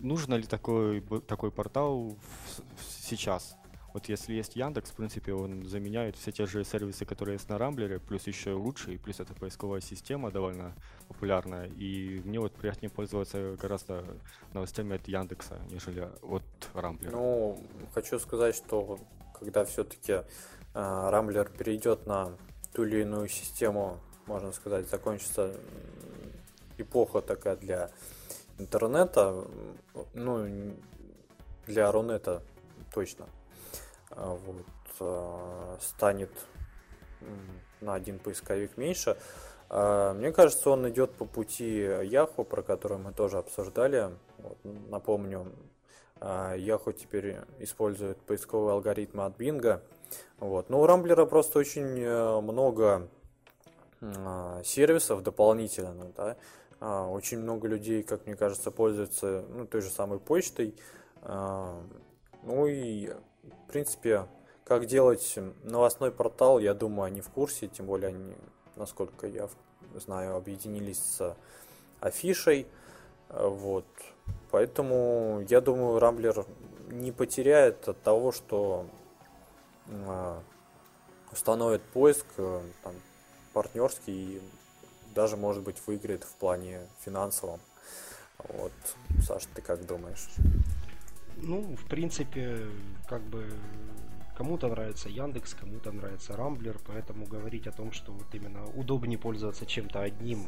нужно 0.00 0.34
ли 0.34 0.44
такой, 0.44 1.00
такой 1.26 1.50
портал 1.50 2.16
сейчас? 3.00 3.56
Вот 3.92 4.08
если 4.08 4.32
есть 4.32 4.56
Яндекс, 4.56 4.90
в 4.90 4.94
принципе, 4.94 5.34
он 5.34 5.66
заменяет 5.66 6.16
все 6.16 6.32
те 6.32 6.46
же 6.46 6.64
сервисы, 6.64 7.04
которые 7.04 7.34
есть 7.34 7.48
на 7.50 7.58
Рамблере, 7.58 7.98
плюс 7.98 8.26
еще 8.26 8.52
лучше, 8.52 8.94
и 8.94 8.96
плюс 8.96 9.20
это 9.20 9.34
поисковая 9.34 9.82
система 9.82 10.30
довольно 10.30 10.74
популярная. 11.08 11.66
И 11.66 12.22
мне 12.24 12.40
вот 12.40 12.52
приятнее 12.52 12.90
пользоваться 12.90 13.56
гораздо 13.60 14.04
новостями 14.54 14.96
от 14.96 15.06
Яндекса, 15.08 15.60
нежели 15.70 16.08
от 16.22 16.42
Рамблера. 16.72 17.12
Ну, 17.12 17.62
хочу 17.92 18.18
сказать, 18.18 18.56
что 18.56 18.98
когда 19.38 19.66
все-таки 19.66 20.12
э, 20.12 20.22
Рамблер 20.74 21.50
перейдет 21.50 22.06
на 22.06 22.32
ту 22.72 22.84
или 22.84 23.02
иную 23.02 23.28
систему, 23.28 24.00
можно 24.26 24.52
сказать, 24.52 24.88
закончится 24.88 25.54
эпоха 26.78 27.20
такая 27.20 27.56
для 27.56 27.90
интернета, 28.58 29.44
ну, 30.14 30.74
для 31.66 31.90
Рунета 31.92 32.42
точно. 32.92 33.26
А, 34.10 34.34
вот, 34.34 34.66
а, 35.00 35.78
станет 35.80 36.30
на 37.80 37.94
один 37.94 38.18
поисковик 38.18 38.76
меньше. 38.76 39.16
А, 39.68 40.12
мне 40.14 40.32
кажется, 40.32 40.70
он 40.70 40.88
идет 40.88 41.12
по 41.12 41.24
пути 41.24 41.82
Yahoo, 41.82 42.44
про 42.44 42.62
который 42.62 42.98
мы 42.98 43.12
тоже 43.12 43.38
обсуждали. 43.38 44.10
Вот, 44.38 44.58
напомню, 44.90 45.52
Yahoo 46.20 46.92
теперь 46.92 47.38
использует 47.58 48.18
поисковые 48.18 48.72
алгоритмы 48.72 49.24
от 49.24 49.36
Bing. 49.38 49.80
Вот. 50.38 50.68
Но 50.70 50.80
у 50.80 50.86
Рамблера 50.86 51.24
просто 51.24 51.58
очень 51.58 51.98
э, 51.98 52.40
много 52.40 53.08
сервисов 54.64 55.22
дополнительно. 55.22 56.12
Да? 56.16 56.36
Очень 56.82 57.38
много 57.38 57.68
людей, 57.68 58.02
как 58.02 58.26
мне 58.26 58.34
кажется, 58.34 58.70
пользуются 58.70 59.44
ну, 59.48 59.66
той 59.66 59.82
же 59.82 59.90
самой 59.90 60.18
почтой. 60.18 60.74
Ну 61.22 62.66
и 62.66 63.08
в 63.08 63.68
принципе, 63.68 64.26
как 64.64 64.86
делать 64.86 65.38
новостной 65.62 66.10
портал, 66.10 66.58
я 66.58 66.74
думаю, 66.74 67.06
они 67.06 67.20
в 67.20 67.28
курсе, 67.28 67.68
тем 67.68 67.86
более 67.86 68.08
они, 68.08 68.34
насколько 68.74 69.26
я 69.28 69.48
знаю, 69.94 70.36
объединились 70.36 70.98
с 70.98 71.36
афишей. 72.00 72.66
Вот. 73.28 73.86
Поэтому 74.50 75.44
я 75.48 75.60
думаю, 75.60 75.98
Рамблер 75.98 76.44
не 76.90 77.12
потеряет 77.12 77.88
от 77.88 78.02
того, 78.02 78.32
что 78.32 78.86
э, 79.86 80.40
установит 81.32 81.82
поиск 81.82 82.26
э, 82.36 82.60
там, 82.82 82.94
партнерский 83.54 84.36
и 84.36 84.42
даже, 85.14 85.36
может 85.36 85.62
быть, 85.62 85.76
выиграет 85.86 86.24
в 86.24 86.34
плане 86.36 86.80
финансовом. 87.04 87.60
Вот, 88.38 88.72
Саша, 89.20 89.46
ты 89.54 89.62
как 89.62 89.86
думаешь? 89.86 90.28
Ну, 91.36 91.62
в 91.76 91.84
принципе, 91.86 92.66
как 93.08 93.22
бы 93.22 93.46
кому-то 94.36 94.68
нравится 94.68 95.08
Яндекс, 95.08 95.54
кому-то 95.54 95.92
нравится 95.92 96.36
Рамблер, 96.36 96.78
поэтому 96.86 97.26
говорить 97.26 97.66
о 97.66 97.72
том, 97.72 97.92
что 97.92 98.12
вот 98.12 98.34
именно 98.34 98.64
удобнее 98.74 99.18
пользоваться 99.18 99.66
чем-то 99.66 100.00
одним 100.00 100.46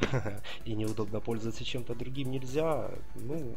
и 0.64 0.74
неудобно 0.74 1.20
пользоваться 1.20 1.64
чем-то 1.64 1.94
другим 1.94 2.30
нельзя. 2.30 2.90
Ну, 3.14 3.56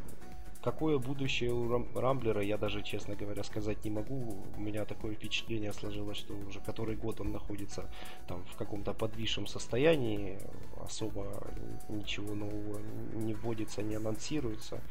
какое 0.66 0.98
будущее 0.98 1.54
у 1.54 1.70
Рамблера, 1.94 2.42
я 2.42 2.58
даже, 2.58 2.82
честно 2.82 3.16
говоря, 3.16 3.44
сказать 3.44 3.86
не 3.86 3.92
могу. 3.92 4.36
У 4.58 4.60
меня 4.60 4.84
такое 4.86 5.14
впечатление 5.14 5.72
сложилось, 5.72 6.18
что 6.18 6.34
уже 6.34 6.60
который 6.60 6.96
год 6.96 7.22
он 7.22 7.32
находится 7.32 7.88
там 8.28 8.44
в 8.46 8.56
каком-то 8.58 8.94
подвисшем 8.94 9.46
состоянии, 9.46 10.40
особо 10.84 11.28
ничего 11.88 12.34
нового 12.34 12.80
не 13.14 13.36
вводится, 13.36 13.84
не 13.84 13.94
анонсируется. 13.94 14.82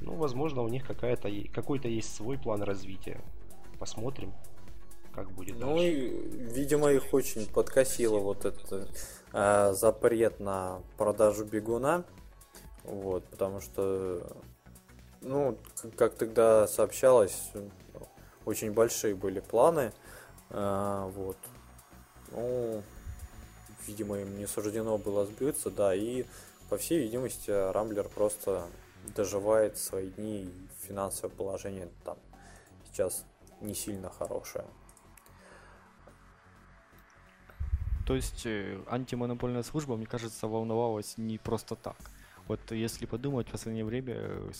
Ну, 0.00 0.16
возможно, 0.16 0.60
у 0.60 0.68
них 0.68 0.86
какая-то, 0.86 1.30
какой-то 1.50 1.88
есть 1.88 2.14
свой 2.14 2.36
план 2.36 2.62
развития. 2.62 3.18
Посмотрим, 3.78 4.34
как 5.14 5.30
будет 5.32 5.58
ну, 5.58 5.76
дальше. 5.76 5.88
И, 5.88 6.08
видимо, 6.52 6.92
их 6.92 7.14
очень 7.14 7.46
подкосило 7.46 8.18
вот 8.18 8.44
этот 8.44 8.90
э, 9.32 9.72
запрет 9.72 10.40
на 10.40 10.82
продажу 10.98 11.46
бегуна. 11.46 12.04
Вот, 12.84 13.24
потому 13.28 13.60
что, 13.60 14.26
ну, 15.22 15.58
как 15.96 16.14
тогда 16.14 16.66
сообщалось, 16.66 17.50
очень 18.44 18.72
большие 18.72 19.14
были 19.14 19.40
планы. 19.40 19.92
Э, 20.50 21.10
вот. 21.14 21.36
ну, 22.30 22.82
видимо, 23.86 24.18
им 24.18 24.36
не 24.38 24.46
суждено 24.46 24.98
было 24.98 25.26
сбиться, 25.26 25.70
да, 25.70 25.94
и, 25.94 26.24
по 26.68 26.76
всей 26.76 27.00
видимости, 27.00 27.50
Рамблер 27.50 28.08
просто 28.08 28.66
доживает 29.16 29.78
свои 29.78 30.10
дни, 30.10 30.44
и 30.44 30.86
финансовое 30.86 31.34
положение 31.34 31.88
там 32.04 32.16
сейчас 32.86 33.24
не 33.60 33.74
сильно 33.74 34.10
хорошее. 34.10 34.64
То 38.06 38.14
есть 38.14 38.46
э, 38.46 38.80
антимонопольная 38.88 39.62
служба, 39.62 39.96
мне 39.96 40.06
кажется, 40.06 40.48
волновалась 40.48 41.16
не 41.16 41.38
просто 41.38 41.76
так. 41.76 41.96
Вот 42.52 42.70
если 42.70 43.06
подумать, 43.06 43.48
в 43.48 43.52
последнее 43.52 43.86
время 43.86 44.14
э, 44.14 44.50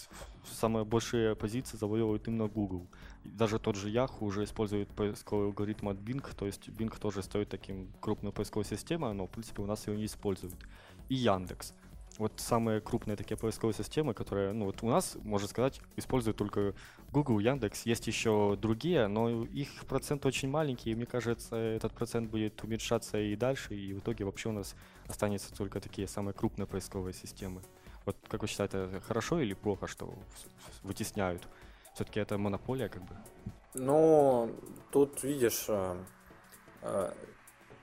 самые 0.51 0.87
большие 0.87 1.37
позиции 1.37 1.77
завоевывают 1.77 2.27
именно 2.27 2.49
Google. 2.49 2.87
Даже 3.23 3.59
тот 3.59 3.77
же 3.77 3.91
Yahoo 3.91 4.25
уже 4.25 4.45
использует 4.45 4.89
поисковый 4.89 5.49
алгоритм 5.49 5.91
от 5.91 5.99
Bing, 5.99 6.27
то 6.35 6.47
есть 6.47 6.69
Bing 6.69 6.99
тоже 6.99 7.23
стоит 7.23 7.51
таким 7.51 7.93
крупной 8.01 8.33
поисковой 8.33 8.65
системой, 8.65 9.13
но 9.13 9.27
в 9.27 9.31
принципе 9.31 9.61
у 9.61 9.67
нас 9.67 9.87
его 9.87 9.95
не 9.95 10.07
используют. 10.07 10.55
И 11.11 11.17
Яндекс 11.17 11.75
вот 12.19 12.33
самые 12.37 12.81
крупные 12.81 13.17
такие 13.17 13.37
поисковые 13.37 13.75
системы, 13.75 14.15
которые, 14.15 14.53
ну 14.53 14.67
вот 14.67 14.83
у 14.83 14.89
нас, 14.89 15.17
можно 15.23 15.49
сказать, 15.49 15.81
используют 15.97 16.37
только 16.37 16.75
Google, 17.11 17.39
Яндекс. 17.41 17.87
Есть 17.87 18.07
еще 18.07 18.57
другие, 18.61 19.07
но 19.07 19.45
их 19.45 19.69
процент 19.87 20.25
очень 20.27 20.49
маленький, 20.49 20.91
и 20.91 20.95
мне 20.95 21.07
кажется, 21.07 21.57
этот 21.57 21.93
процент 21.93 22.31
будет 22.31 22.63
уменьшаться 22.63 23.19
и 23.19 23.37
дальше, 23.37 23.75
и 23.75 23.93
в 23.93 23.99
итоге 23.99 24.25
вообще 24.25 24.49
у 24.49 24.53
нас 24.53 24.75
останется 25.09 25.55
только 25.55 25.81
такие 25.81 26.09
самые 26.09 26.35
крупные 26.35 26.67
поисковые 26.67 27.15
системы. 27.15 27.63
Вот 28.05 28.17
как 28.29 28.43
вы 28.43 28.49
считаете, 28.49 28.85
это 28.85 29.01
хорошо 29.01 29.41
или 29.41 29.55
плохо, 29.55 29.87
что 29.87 30.13
вытесняют? 30.83 31.43
Все-таки 31.95 32.21
это 32.21 32.39
монополия, 32.39 32.89
как 32.89 33.03
бы? 33.03 33.15
Ну, 33.75 34.51
тут 34.91 35.23
видишь, 35.23 35.67
э, 35.69 35.97
э, 36.83 37.13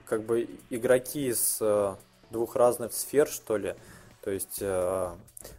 как 0.04 0.24
бы 0.24 0.48
игроки 0.68 1.28
из 1.28 1.58
э, 1.60 1.96
двух 2.30 2.54
разных 2.56 2.92
сфер, 2.92 3.26
что 3.28 3.56
ли, 3.56 3.74
то 4.22 4.30
есть 4.30 4.62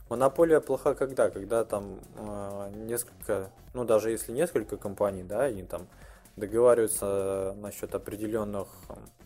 монополия 0.07 0.61
плоха 0.61 0.93
когда? 0.93 1.31
Когда 1.31 1.65
там 1.65 1.99
несколько, 2.85 3.49
ну 3.73 3.85
даже 3.85 4.11
если 4.11 4.31
несколько 4.31 4.77
компаний, 4.77 5.23
да, 5.23 5.41
они 5.41 5.63
там 5.63 5.87
договариваются 6.35 7.55
насчет 7.57 7.95
определенных 7.95 8.67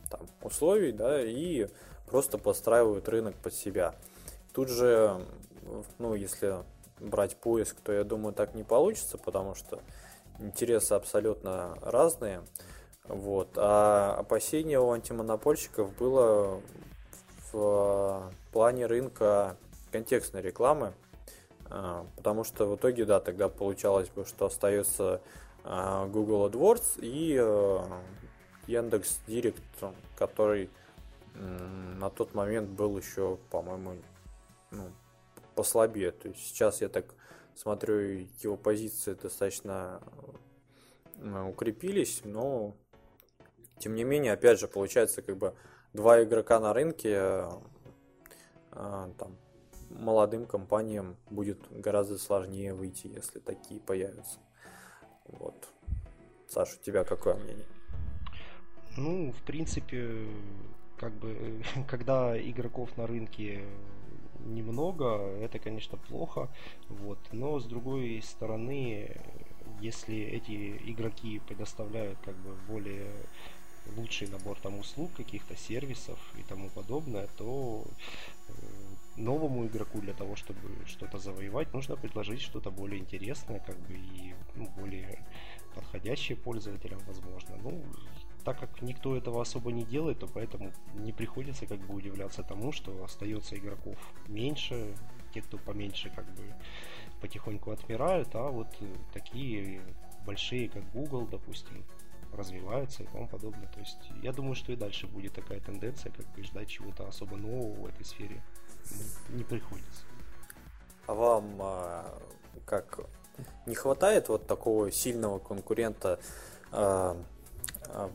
там, 0.10 0.22
условий, 0.42 0.94
да, 0.94 1.22
и 1.22 1.68
просто 2.08 2.38
подстраивают 2.38 3.10
рынок 3.10 3.36
под 3.36 3.54
себя. 3.54 3.94
Тут 4.56 4.70
же, 4.70 5.20
ну, 6.00 6.16
если 6.16 6.64
брать 7.02 7.36
поиск, 7.36 7.76
то 7.82 7.92
я 7.92 8.06
думаю, 8.06 8.34
так 8.34 8.56
не 8.56 8.64
получится, 8.64 9.18
потому 9.18 9.54
что 9.54 9.82
интересы 10.40 10.94
абсолютно 10.94 11.78
разные. 11.82 12.42
Вот. 13.04 13.50
А 13.58 14.16
опасение 14.18 14.80
у 14.80 14.92
антимонопольщиков 14.92 15.94
было 15.98 16.62
в 17.52 18.32
плане 18.54 18.86
рынка 18.86 19.58
контекстной 19.92 20.42
рекламы, 20.42 20.94
а, 21.70 22.06
потому 22.16 22.46
что 22.46 22.66
в 22.66 22.78
итоге, 22.78 23.04
да, 23.04 23.20
тогда 23.20 23.50
получалось 23.50 24.08
бы, 24.08 24.24
что 24.24 24.46
остается 24.46 25.22
а, 25.66 26.06
Google 26.08 26.48
AdWords 26.48 27.02
и 27.02 27.38
а, 27.38 27.86
Яндекс 28.68 29.20
Директ, 29.28 29.62
который 30.18 30.70
на 31.98 32.10
тот 32.10 32.34
момент 32.34 32.70
был 32.70 32.98
еще, 32.98 33.38
по-моему, 33.52 33.96
ну, 34.76 34.92
послабее. 35.56 36.12
То 36.12 36.30
есть 36.30 36.42
сейчас 36.42 36.82
я 36.82 36.90
так 36.90 37.14
смотрю, 37.56 38.28
его 38.42 38.58
позиции 38.58 39.14
достаточно 39.14 40.02
укрепились, 41.48 42.22
но 42.24 42.76
тем 43.80 43.96
не 43.96 44.04
менее, 44.04 44.34
опять 44.34 44.60
же, 44.60 44.68
получается, 44.68 45.22
как 45.22 45.38
бы 45.38 45.56
два 45.94 46.24
игрока 46.24 46.60
на 46.60 46.74
рынке, 46.74 47.14
э, 47.14 47.50
э, 48.72 49.12
там, 49.18 49.38
молодым 49.90 50.46
компаниям 50.46 51.18
будет 51.30 51.60
гораздо 51.70 52.18
сложнее 52.18 52.74
выйти, 52.74 53.08
если 53.08 53.40
такие 53.40 53.80
появятся. 53.80 54.40
Вот. 55.26 55.68
Саша, 56.48 56.78
у 56.80 56.84
тебя 56.84 57.04
какое 57.04 57.36
мнение? 57.36 57.66
Ну, 58.98 59.32
в 59.32 59.44
принципе, 59.44 60.28
как 60.98 61.14
бы, 61.14 61.62
когда 61.90 62.38
игроков 62.38 62.96
на 62.98 63.08
рынке 63.08 63.66
немного, 64.46 65.18
это, 65.42 65.60
конечно, 65.60 65.98
плохо. 65.98 66.50
Вот. 66.90 67.20
Но 67.32 67.60
с 67.60 67.66
другой 67.66 68.22
стороны, 68.24 69.10
если 69.82 70.18
эти 70.18 70.78
игроки 70.90 71.40
предоставляют 71.40 72.18
как 72.24 72.36
бы 72.36 72.56
более 72.68 73.12
лучший 73.98 74.28
набор 74.28 74.60
там 74.60 74.80
услуг, 74.80 75.12
каких-то 75.16 75.56
сервисов 75.56 76.20
и 76.40 76.44
тому 76.44 76.70
подобное, 76.70 77.28
то 77.38 77.84
э, 78.48 78.52
новому 79.16 79.68
игроку 79.68 80.00
для 80.00 80.14
того, 80.14 80.36
чтобы 80.36 80.70
что-то 80.88 81.20
завоевать, 81.20 81.74
нужно 81.74 81.96
предложить 81.96 82.42
что-то 82.42 82.72
более 82.72 83.00
интересное, 83.00 83.60
как 83.60 83.78
бы 83.78 83.94
и 83.94 84.34
ну, 84.56 84.68
более 84.78 85.20
подходящее 85.76 86.38
пользователям, 86.38 87.00
возможно. 87.06 87.56
Ну, 87.62 87.84
так 88.46 88.60
как 88.60 88.82
никто 88.84 89.18
этого 89.18 89.42
особо 89.42 89.72
не 89.72 89.84
делает, 89.84 90.20
то 90.20 90.28
поэтому 90.28 90.72
не 90.94 91.12
приходится 91.12 91.66
как 91.66 91.80
бы 91.80 91.96
удивляться 91.96 92.44
тому, 92.44 92.72
что 92.72 93.04
остается 93.04 93.58
игроков 93.58 93.98
меньше, 94.28 94.96
те, 95.34 95.42
кто 95.42 95.58
поменьше 95.58 96.12
как 96.12 96.26
бы 96.36 96.44
потихоньку 97.22 97.72
отмирают, 97.72 98.30
а 98.36 98.52
вот 98.52 98.68
такие 99.12 99.82
большие, 100.26 100.70
как 100.70 100.90
Google, 100.92 101.26
допустим, 101.26 101.84
развиваются 102.32 103.04
и 103.04 103.08
тому 103.08 103.28
подобное. 103.28 103.68
То 103.68 103.80
есть 103.80 104.12
я 104.22 104.32
думаю, 104.32 104.56
что 104.56 104.72
и 104.72 104.76
дальше 104.76 105.08
будет 105.08 105.34
такая 105.34 105.60
тенденция, 105.60 106.12
как 106.12 106.28
бы 106.34 106.44
ждать 106.44 106.70
чего-то 106.70 107.08
особо 107.08 107.38
нового 107.38 107.74
в 107.82 107.86
этой 107.88 108.06
сфере 108.06 108.44
не 109.30 109.44
приходится. 109.44 110.04
А 111.08 111.14
вам 111.14 111.58
а, 111.60 112.20
как 112.66 113.00
не 113.66 113.76
хватает 113.76 114.30
вот 114.30 114.46
такого 114.46 114.92
сильного 114.92 115.40
конкурента 115.40 116.20
а, 116.72 117.18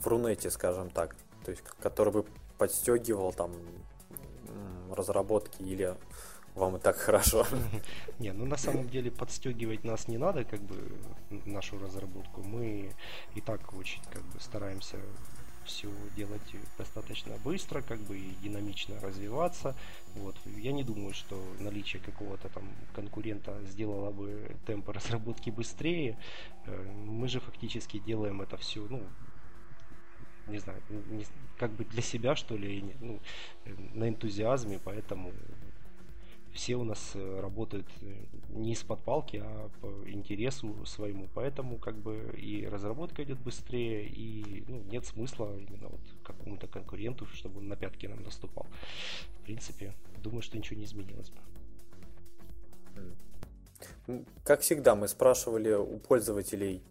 в 0.00 0.06
Рунете, 0.06 0.50
скажем 0.50 0.90
так, 0.90 1.16
то 1.44 1.50
есть 1.50 1.62
который 1.80 2.12
бы 2.12 2.26
подстегивал 2.58 3.32
там 3.32 3.52
разработки 4.94 5.62
или 5.62 5.96
вам 6.54 6.76
и 6.76 6.80
так 6.80 6.96
хорошо. 6.96 7.46
Не, 8.18 8.32
ну 8.32 8.44
на 8.44 8.56
самом 8.56 8.88
деле 8.88 9.10
подстегивать 9.10 9.84
нас 9.84 10.08
не 10.08 10.18
надо, 10.18 10.44
как 10.44 10.60
бы 10.60 10.76
нашу 11.46 11.78
разработку. 11.78 12.42
Мы 12.42 12.92
и 13.34 13.40
так 13.40 13.72
очень 13.74 14.02
как 14.12 14.22
бы 14.22 14.40
стараемся 14.40 14.96
все 15.64 15.88
делать 16.16 16.40
достаточно 16.78 17.36
быстро, 17.44 17.82
как 17.82 18.00
бы 18.00 18.18
и 18.18 18.34
динамично 18.42 19.00
развиваться. 19.00 19.76
Вот. 20.16 20.34
Я 20.56 20.72
не 20.72 20.82
думаю, 20.82 21.14
что 21.14 21.40
наличие 21.60 22.02
какого-то 22.02 22.48
там 22.48 22.64
конкурента 22.94 23.56
сделало 23.66 24.10
бы 24.10 24.56
темпы 24.66 24.92
разработки 24.98 25.50
быстрее. 25.50 26.18
Э, 26.66 26.92
мы 27.06 27.28
же 27.28 27.40
фактически 27.40 27.98
делаем 27.98 28.42
это 28.42 28.56
все, 28.56 28.84
ну, 28.90 29.02
не 30.46 30.58
знаю, 30.58 30.80
не, 30.88 31.24
как 31.58 31.72
бы 31.72 31.84
для 31.84 32.02
себя, 32.02 32.36
что 32.36 32.56
ли, 32.56 32.94
ну, 33.00 33.20
на 33.94 34.08
энтузиазме, 34.08 34.80
поэтому 34.82 35.32
все 36.52 36.76
у 36.76 36.84
нас 36.84 37.12
э, 37.14 37.40
работают 37.40 37.86
э, 38.02 38.14
не 38.50 38.72
из-под 38.72 39.02
палки, 39.04 39.40
а 39.42 39.70
по 39.80 39.86
интересу 40.08 40.84
своему. 40.84 41.28
Поэтому 41.34 41.78
как 41.78 41.96
бы 41.96 42.34
и 42.36 42.66
разработка 42.66 43.22
идет 43.22 43.38
быстрее, 43.38 44.06
и 44.06 44.64
ну, 44.66 44.82
нет 44.90 45.06
смысла 45.06 45.56
именно 45.56 45.88
вот 45.88 46.00
какому-то 46.24 46.66
конкуренту, 46.66 47.26
чтобы 47.26 47.58
он 47.60 47.68
на 47.68 47.76
пятки 47.76 48.06
нам 48.06 48.22
наступал. 48.22 48.66
В 49.38 49.42
принципе, 49.44 49.94
думаю, 50.22 50.42
что 50.42 50.58
ничего 50.58 50.78
не 50.78 50.86
изменилось 50.86 51.30
бы. 51.30 51.40
Как 54.44 54.60
всегда, 54.60 54.96
мы 54.96 55.08
спрашивали 55.08 55.72
у 55.72 55.98
пользователей, 55.98 56.82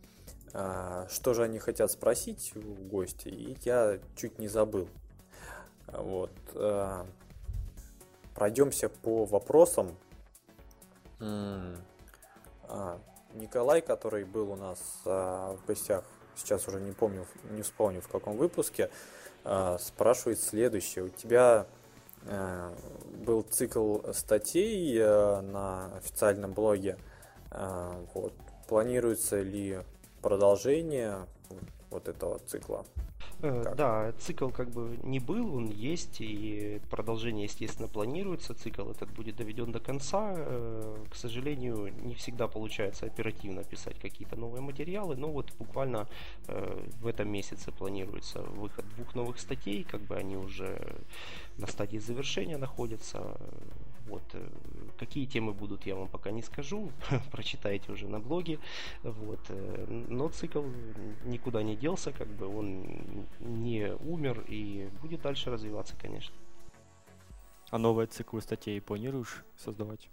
что 0.51 1.33
же 1.33 1.43
они 1.43 1.59
хотят 1.59 1.91
спросить 1.91 2.53
у 2.55 2.61
гостя, 2.61 3.29
и 3.29 3.55
я 3.63 3.99
чуть 4.15 4.39
не 4.39 4.47
забыл. 4.47 4.87
Вот. 5.91 6.31
А, 6.55 7.05
пройдемся 8.35 8.89
по 8.89 9.25
вопросам. 9.25 9.95
А, 11.19 12.99
Николай, 13.33 13.81
который 13.81 14.25
был 14.25 14.51
у 14.51 14.55
нас 14.55 14.79
а, 15.05 15.55
в 15.55 15.65
гостях, 15.65 16.03
сейчас 16.35 16.67
уже 16.67 16.79
не 16.79 16.91
помню, 16.91 17.25
не 17.51 17.61
вспомню 17.61 18.01
в 18.01 18.07
каком 18.07 18.37
выпуске, 18.37 18.89
а, 19.43 19.77
спрашивает 19.79 20.39
следующее. 20.39 21.05
У 21.05 21.09
тебя 21.09 21.65
был 23.25 23.43
цикл 23.43 24.11
статей 24.11 24.99
на 24.99 25.95
официальном 25.95 26.51
блоге. 26.51 26.97
Вот. 28.13 28.33
Планируется 28.67 29.41
ли 29.41 29.79
продолжение? 30.21 31.27
вот 31.89 32.07
этого 32.07 32.39
цикла? 32.39 32.85
Э, 33.41 33.63
как? 33.63 33.75
Да, 33.75 34.11
цикл 34.19 34.49
как 34.49 34.69
бы 34.69 34.97
не 35.03 35.19
был, 35.19 35.55
он 35.55 35.67
есть, 35.67 36.21
и 36.21 36.81
продолжение, 36.89 37.45
естественно, 37.45 37.87
планируется. 37.87 38.53
Цикл 38.53 38.89
этот 38.89 39.09
будет 39.11 39.35
доведен 39.37 39.71
до 39.71 39.79
конца. 39.79 40.33
Э, 40.35 41.05
к 41.09 41.15
сожалению, 41.15 41.93
не 42.03 42.15
всегда 42.15 42.47
получается 42.47 43.05
оперативно 43.05 43.63
писать 43.63 43.99
какие-то 43.99 44.35
новые 44.35 44.61
материалы, 44.61 45.15
но 45.15 45.31
вот 45.31 45.53
буквально 45.57 46.07
э, 46.47 46.87
в 47.01 47.07
этом 47.07 47.31
месяце 47.31 47.71
планируется 47.71 48.41
выход 48.41 48.85
двух 48.95 49.15
новых 49.15 49.39
статей, 49.39 49.83
как 49.83 50.01
бы 50.01 50.15
они 50.15 50.37
уже 50.37 50.95
на 51.57 51.67
стадии 51.67 51.99
завершения 51.99 52.57
находятся. 52.57 53.37
Вот. 54.09 54.23
Какие 54.97 55.25
темы 55.25 55.53
будут, 55.53 55.85
я 55.85 55.95
вам 55.95 56.07
пока 56.07 56.31
не 56.31 56.41
скажу. 56.41 56.91
Прочитайте 57.31 57.91
уже 57.91 58.07
на 58.07 58.19
блоге. 58.19 58.59
Вот. 59.03 59.39
Но 59.87 60.29
цикл 60.29 60.63
никуда 61.25 61.63
не 61.63 61.75
делся, 61.75 62.11
как 62.11 62.27
бы 62.27 62.47
он 62.47 63.27
не 63.39 63.93
умер 63.95 64.43
и 64.47 64.89
будет 65.01 65.21
дальше 65.21 65.51
развиваться, 65.51 65.95
конечно. 66.01 66.35
А 67.69 67.77
новые 67.77 68.07
циклы 68.07 68.41
статей 68.41 68.81
планируешь 68.81 69.43
создавать? 69.55 70.09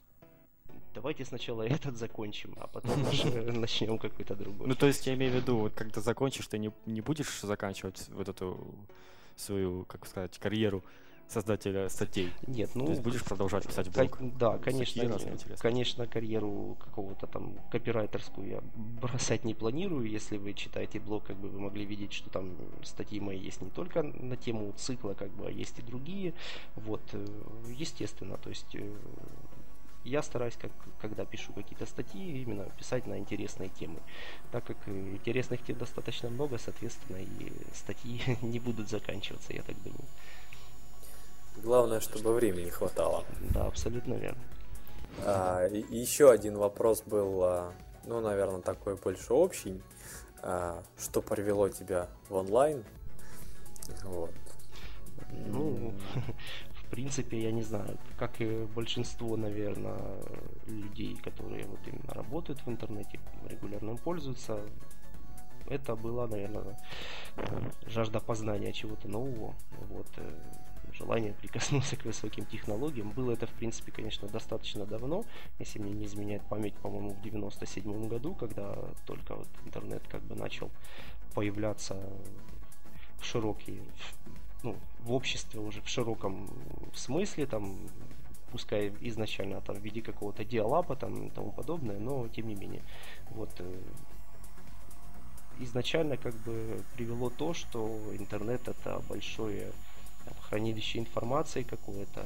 Давайте 0.94 1.24
сначала 1.24 1.62
этот 1.62 1.96
закончим, 1.96 2.54
а 2.58 2.66
потом 2.66 3.02
начнем 3.60 3.98
какой-то 3.98 4.34
другой. 4.34 4.66
Ну, 4.66 4.74
то 4.74 4.86
есть 4.86 5.06
я 5.06 5.14
имею 5.14 5.32
в 5.32 5.36
виду, 5.36 5.58
вот 5.58 5.74
когда 5.74 6.00
закончишь, 6.00 6.46
ты 6.46 6.58
не, 6.58 6.70
не 6.86 7.00
будешь 7.00 7.40
заканчивать 7.40 8.08
вот 8.08 8.28
эту 8.28 8.74
свою, 9.36 9.84
как 9.84 10.06
сказать, 10.06 10.38
карьеру 10.38 10.82
создателя 11.28 11.88
статей. 11.88 12.32
Нет, 12.46 12.70
ну... 12.74 12.86
То 12.86 12.90
есть 12.92 13.02
будешь 13.02 13.24
продолжать 13.24 13.66
писать 13.66 13.90
блог? 13.90 14.18
Да, 14.38 14.58
конечно, 14.58 15.18
конечно, 15.58 16.06
карьеру 16.06 16.76
какого-то 16.80 17.26
там 17.26 17.54
копирайтерскую 17.70 18.48
я 18.48 18.60
бросать 18.74 19.44
не 19.44 19.54
планирую. 19.54 20.08
Если 20.08 20.36
вы 20.36 20.52
читаете 20.54 21.00
блог, 21.00 21.24
как 21.24 21.36
бы 21.36 21.48
вы 21.48 21.60
могли 21.60 21.84
видеть, 21.84 22.12
что 22.12 22.30
там 22.30 22.56
статьи 22.82 23.20
мои 23.20 23.38
есть 23.38 23.60
не 23.60 23.70
только 23.70 24.02
на 24.02 24.36
тему 24.36 24.72
цикла, 24.76 25.14
как 25.14 25.30
бы, 25.30 25.48
а 25.48 25.50
есть 25.50 25.78
и 25.78 25.82
другие. 25.82 26.34
Вот, 26.76 27.02
э, 27.12 27.26
естественно, 27.76 28.36
то 28.38 28.48
есть 28.48 28.74
э, 28.74 28.94
я 30.06 30.22
стараюсь, 30.22 30.56
как, 30.56 30.70
когда 31.00 31.24
пишу 31.24 31.52
какие-то 31.52 31.86
статьи, 31.86 32.42
именно 32.42 32.64
писать 32.78 33.06
на 33.06 33.18
интересные 33.18 33.68
темы. 33.68 33.98
Так 34.52 34.64
как 34.64 34.76
интересных 34.88 35.64
тем 35.64 35.78
достаточно 35.78 36.30
много, 36.30 36.58
соответственно, 36.58 37.18
и 37.18 37.52
статьи 37.74 38.20
не 38.42 38.60
будут 38.60 38.88
заканчиваться, 38.88 39.52
я 39.52 39.62
так 39.62 39.76
думаю. 39.82 40.04
Главное, 41.62 42.00
чтобы 42.00 42.34
времени 42.34 42.68
хватало. 42.70 43.24
Да, 43.52 43.66
абсолютно 43.66 44.14
верно. 44.14 44.42
А, 45.24 45.66
еще 45.68 46.30
один 46.30 46.56
вопрос 46.56 47.02
был, 47.02 47.42
а, 47.42 47.72
ну, 48.04 48.20
наверное, 48.20 48.60
такой 48.60 48.96
больше 48.96 49.32
общий. 49.32 49.82
А, 50.42 50.82
что 50.98 51.22
привело 51.22 51.68
тебя 51.68 52.08
в 52.28 52.34
онлайн? 52.34 52.84
Вот. 54.04 54.32
Ну, 55.46 55.94
в 56.86 56.90
принципе, 56.90 57.40
я 57.40 57.52
не 57.52 57.62
знаю, 57.62 57.98
как 58.18 58.40
и 58.40 58.64
большинство, 58.74 59.36
наверное, 59.36 60.22
людей, 60.66 61.16
которые 61.16 61.66
вот 61.66 61.80
именно 61.86 62.12
работают 62.14 62.60
в 62.64 62.68
интернете, 62.68 63.18
регулярно 63.48 63.96
пользуются, 63.96 64.60
это 65.68 65.96
была, 65.96 66.28
наверное, 66.28 66.78
жажда 67.86 68.20
познания 68.20 68.72
чего-то 68.72 69.08
нового. 69.08 69.54
Вот 69.88 70.06
э, 70.16 70.32
желание 70.96 71.32
прикоснуться 71.32 71.96
к 71.96 72.04
высоким 72.04 72.44
технологиям. 72.46 73.10
Было 73.10 73.32
это, 73.32 73.46
в 73.46 73.52
принципе, 73.52 73.92
конечно, 73.92 74.28
достаточно 74.28 74.86
давно, 74.86 75.24
если 75.58 75.78
мне 75.78 75.92
не 75.92 76.06
изменяет 76.06 76.42
память, 76.42 76.74
по-моему, 76.74 77.10
в 77.10 77.22
97 77.22 78.08
году, 78.08 78.34
когда 78.34 78.76
только 79.06 79.36
вот 79.36 79.48
интернет 79.64 80.02
как 80.08 80.22
бы 80.22 80.34
начал 80.34 80.70
появляться 81.34 81.96
в 83.20 83.24
широкие, 83.24 83.82
ну, 84.62 84.76
в 85.00 85.12
обществе 85.12 85.60
уже 85.60 85.80
в 85.82 85.88
широком 85.88 86.48
смысле, 86.94 87.46
там, 87.46 87.78
пускай 88.50 88.92
изначально 89.00 89.60
там 89.60 89.76
в 89.76 89.80
виде 89.80 90.02
какого-то 90.02 90.44
диалапа 90.44 90.96
там 90.96 91.26
и 91.26 91.30
тому 91.30 91.52
подобное, 91.52 91.98
но 91.98 92.28
тем 92.28 92.48
не 92.48 92.54
менее, 92.54 92.82
вот 93.30 93.50
э, 93.58 93.82
изначально 95.60 96.16
как 96.16 96.34
бы 96.36 96.82
привело 96.94 97.30
то, 97.30 97.54
что 97.54 97.98
интернет 98.14 98.66
это 98.68 99.02
большое 99.08 99.72
там, 100.26 100.34
хранилище 100.40 100.98
информации 100.98 101.62
какое-то, 101.62 102.24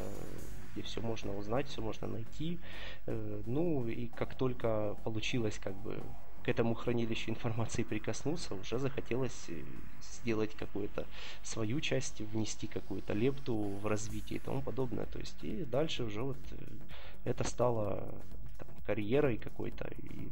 где 0.72 0.82
все 0.82 1.00
можно 1.00 1.36
узнать, 1.36 1.68
все 1.68 1.82
можно 1.82 2.08
найти. 2.08 2.58
Э, 3.06 3.42
ну 3.46 3.86
и 3.86 4.06
как 4.06 4.34
только 4.34 4.96
получилось 5.04 5.58
как 5.58 5.74
бы 5.74 6.02
к 6.42 6.48
этому 6.48 6.74
хранилищу 6.74 7.30
информации 7.30 7.82
прикоснуться, 7.82 8.54
уже 8.54 8.78
захотелось 8.78 9.48
э, 9.48 9.62
сделать 10.00 10.56
какую-то 10.56 11.06
свою 11.42 11.80
часть, 11.80 12.20
внести 12.20 12.66
какую-то 12.66 13.12
лепту 13.12 13.54
в 13.54 13.86
развитие 13.86 14.38
и 14.38 14.42
тому 14.42 14.62
подобное. 14.62 15.06
То 15.06 15.18
есть 15.18 15.44
и 15.44 15.64
дальше 15.64 16.04
уже 16.04 16.22
вот 16.22 16.38
э, 16.52 16.56
это 17.24 17.44
стало 17.44 18.14
там, 18.58 18.68
карьерой 18.86 19.36
какой-то. 19.36 19.88
И 20.02 20.28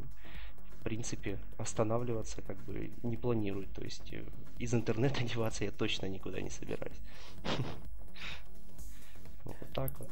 в 0.79 0.83
принципе, 0.83 1.37
останавливаться 1.57 2.41
как 2.41 2.57
бы 2.63 2.91
не 3.03 3.17
планирует. 3.17 3.71
То 3.73 3.83
есть 3.83 4.13
э, 4.13 4.23
из 4.57 4.73
интернета 4.73 5.23
деваться 5.33 5.65
я 5.65 5.71
точно 5.71 6.07
никуда 6.07 6.41
не 6.41 6.49
собираюсь. 6.49 6.99
Вот 9.45 9.73
так 9.73 9.91
вот. 9.97 10.09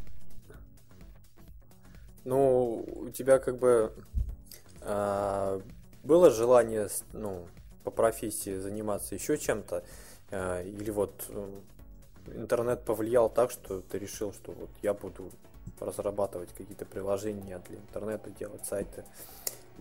Ну, 2.24 2.84
у 2.88 3.10
тебя 3.10 3.38
как 3.38 3.60
бы 3.60 3.94
а, 4.82 5.62
было 6.04 6.32
желание, 6.32 6.88
ну, 7.14 7.46
по 7.84 7.92
профессии 7.92 8.58
заниматься 8.58 9.16
еще 9.16 9.38
чем-то, 9.38 9.84
а, 10.32 10.64
или 10.64 10.90
вот 10.90 11.26
э, 11.30 11.60
интернет 12.36 12.84
повлиял 12.84 13.30
так, 13.30 13.52
что 13.52 13.82
ты 13.82 14.00
решил, 14.00 14.34
что 14.34 14.54
вот 14.54 14.70
я 14.82 14.94
буду 14.94 15.30
разрабатывать 15.80 16.50
какие-то 16.54 16.86
приложения 16.86 17.60
для 17.68 17.78
интернета, 17.78 18.30
делать 18.32 18.66
сайты. 18.66 19.06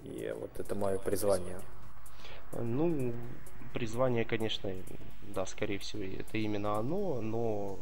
И 0.06 0.32
вот 0.38 0.58
это 0.58 0.74
мое 0.74 0.98
призвание. 0.98 1.60
Ну, 2.52 3.12
призвание, 3.72 4.24
конечно, 4.24 4.72
да, 5.34 5.46
скорее 5.46 5.78
всего, 5.78 6.02
это 6.02 6.38
именно 6.38 6.78
оно, 6.78 7.20
но 7.20 7.78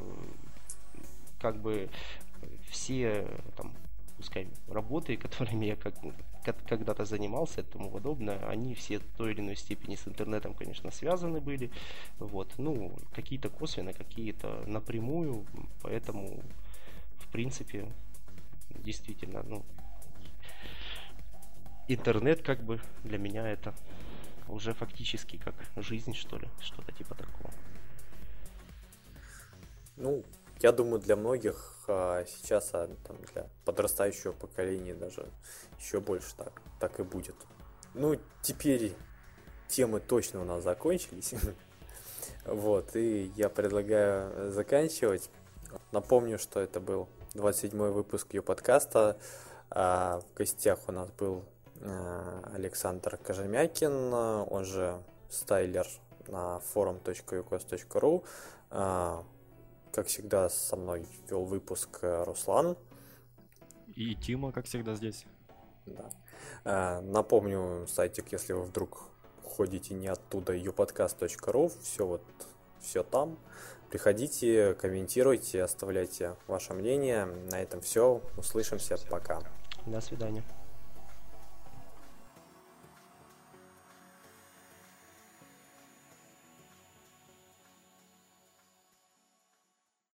как 1.40 1.56
бы 1.58 1.90
все 2.70 3.28
там 3.56 3.72
пускай 4.16 4.48
работы, 4.68 5.16
которыми 5.26 5.66
я 5.66 5.76
как, 5.76 5.94
когда-то 6.66 7.04
занимался 7.04 7.60
и 7.60 7.64
тому 7.64 7.90
подобное, 7.90 8.38
они 8.48 8.74
все 8.74 8.98
в 8.98 9.04
той 9.16 9.32
или 9.32 9.40
иной 9.40 9.56
степени 9.56 9.96
с 9.96 10.08
интернетом, 10.08 10.54
конечно, 10.54 10.90
связаны 10.90 11.40
были. 11.40 11.70
Вот. 12.18 12.52
Ну, 12.58 12.92
какие-то 13.14 13.48
косвенно, 13.48 13.92
какие-то 13.92 14.64
напрямую, 14.66 15.44
поэтому, 15.82 16.42
в 17.18 17.28
принципе, 17.28 17.86
действительно, 18.70 19.42
ну, 19.42 19.64
интернет 21.88 22.42
как 22.42 22.62
бы 22.62 22.80
для 23.02 23.18
меня 23.18 23.48
это 23.48 23.74
уже 24.48 24.74
фактически 24.74 25.36
как 25.36 25.54
жизнь, 25.76 26.14
что 26.14 26.38
ли, 26.38 26.48
что-то 26.60 26.92
типа 26.92 27.14
такого. 27.14 27.50
Ну, 29.96 30.24
я 30.60 30.72
думаю, 30.72 31.00
для 31.00 31.16
многих 31.16 31.84
а, 31.88 32.24
сейчас, 32.26 32.70
а, 32.72 32.88
там, 33.06 33.16
для 33.32 33.46
подрастающего 33.64 34.32
поколения 34.32 34.94
даже 34.94 35.28
еще 35.78 36.00
больше 36.00 36.34
так, 36.36 36.62
так 36.80 37.00
и 37.00 37.02
будет. 37.02 37.36
Ну, 37.94 38.18
теперь 38.42 38.94
темы 39.68 40.00
точно 40.00 40.42
у 40.42 40.44
нас 40.44 40.64
закончились. 40.64 41.34
Вот, 42.46 42.94
и 42.94 43.32
я 43.36 43.48
предлагаю 43.48 44.52
заканчивать. 44.52 45.30
Напомню, 45.92 46.38
что 46.38 46.60
это 46.60 46.78
был 46.78 47.08
27 47.32 47.78
выпуск 47.90 48.34
ее 48.34 48.42
подкаста. 48.42 49.16
А 49.70 50.20
в 50.20 50.36
гостях 50.36 50.78
у 50.86 50.92
нас 50.92 51.10
был 51.12 51.44
Александр 51.84 53.18
Кожемякин, 53.18 54.12
он 54.14 54.64
же 54.64 55.02
стайлер 55.28 55.86
на 56.28 56.60
forum.ucos.ru. 56.74 58.24
Э, 58.70 59.22
как 59.92 60.06
всегда, 60.06 60.48
со 60.48 60.76
мной 60.76 61.06
вел 61.28 61.44
выпуск 61.44 61.98
Руслан. 62.02 62.76
И 63.94 64.14
Тима, 64.14 64.52
как 64.52 64.66
всегда, 64.66 64.94
здесь. 64.94 65.26
Да. 65.86 66.10
Э, 66.64 67.00
напомню, 67.00 67.86
сайтик, 67.86 68.32
если 68.32 68.52
вы 68.52 68.62
вдруг 68.62 69.02
ходите 69.44 69.94
не 69.94 70.08
оттуда, 70.08 70.56
youpodcast.ru, 70.56 71.72
все 71.82 72.06
вот, 72.06 72.22
все 72.80 73.02
там. 73.02 73.38
Приходите, 73.90 74.74
комментируйте, 74.74 75.62
оставляйте 75.62 76.34
ваше 76.48 76.74
мнение. 76.74 77.26
На 77.26 77.62
этом 77.62 77.80
все. 77.80 78.20
Услышимся. 78.36 78.96
Пока. 79.08 79.40
До 79.86 80.00
свидания. 80.00 80.42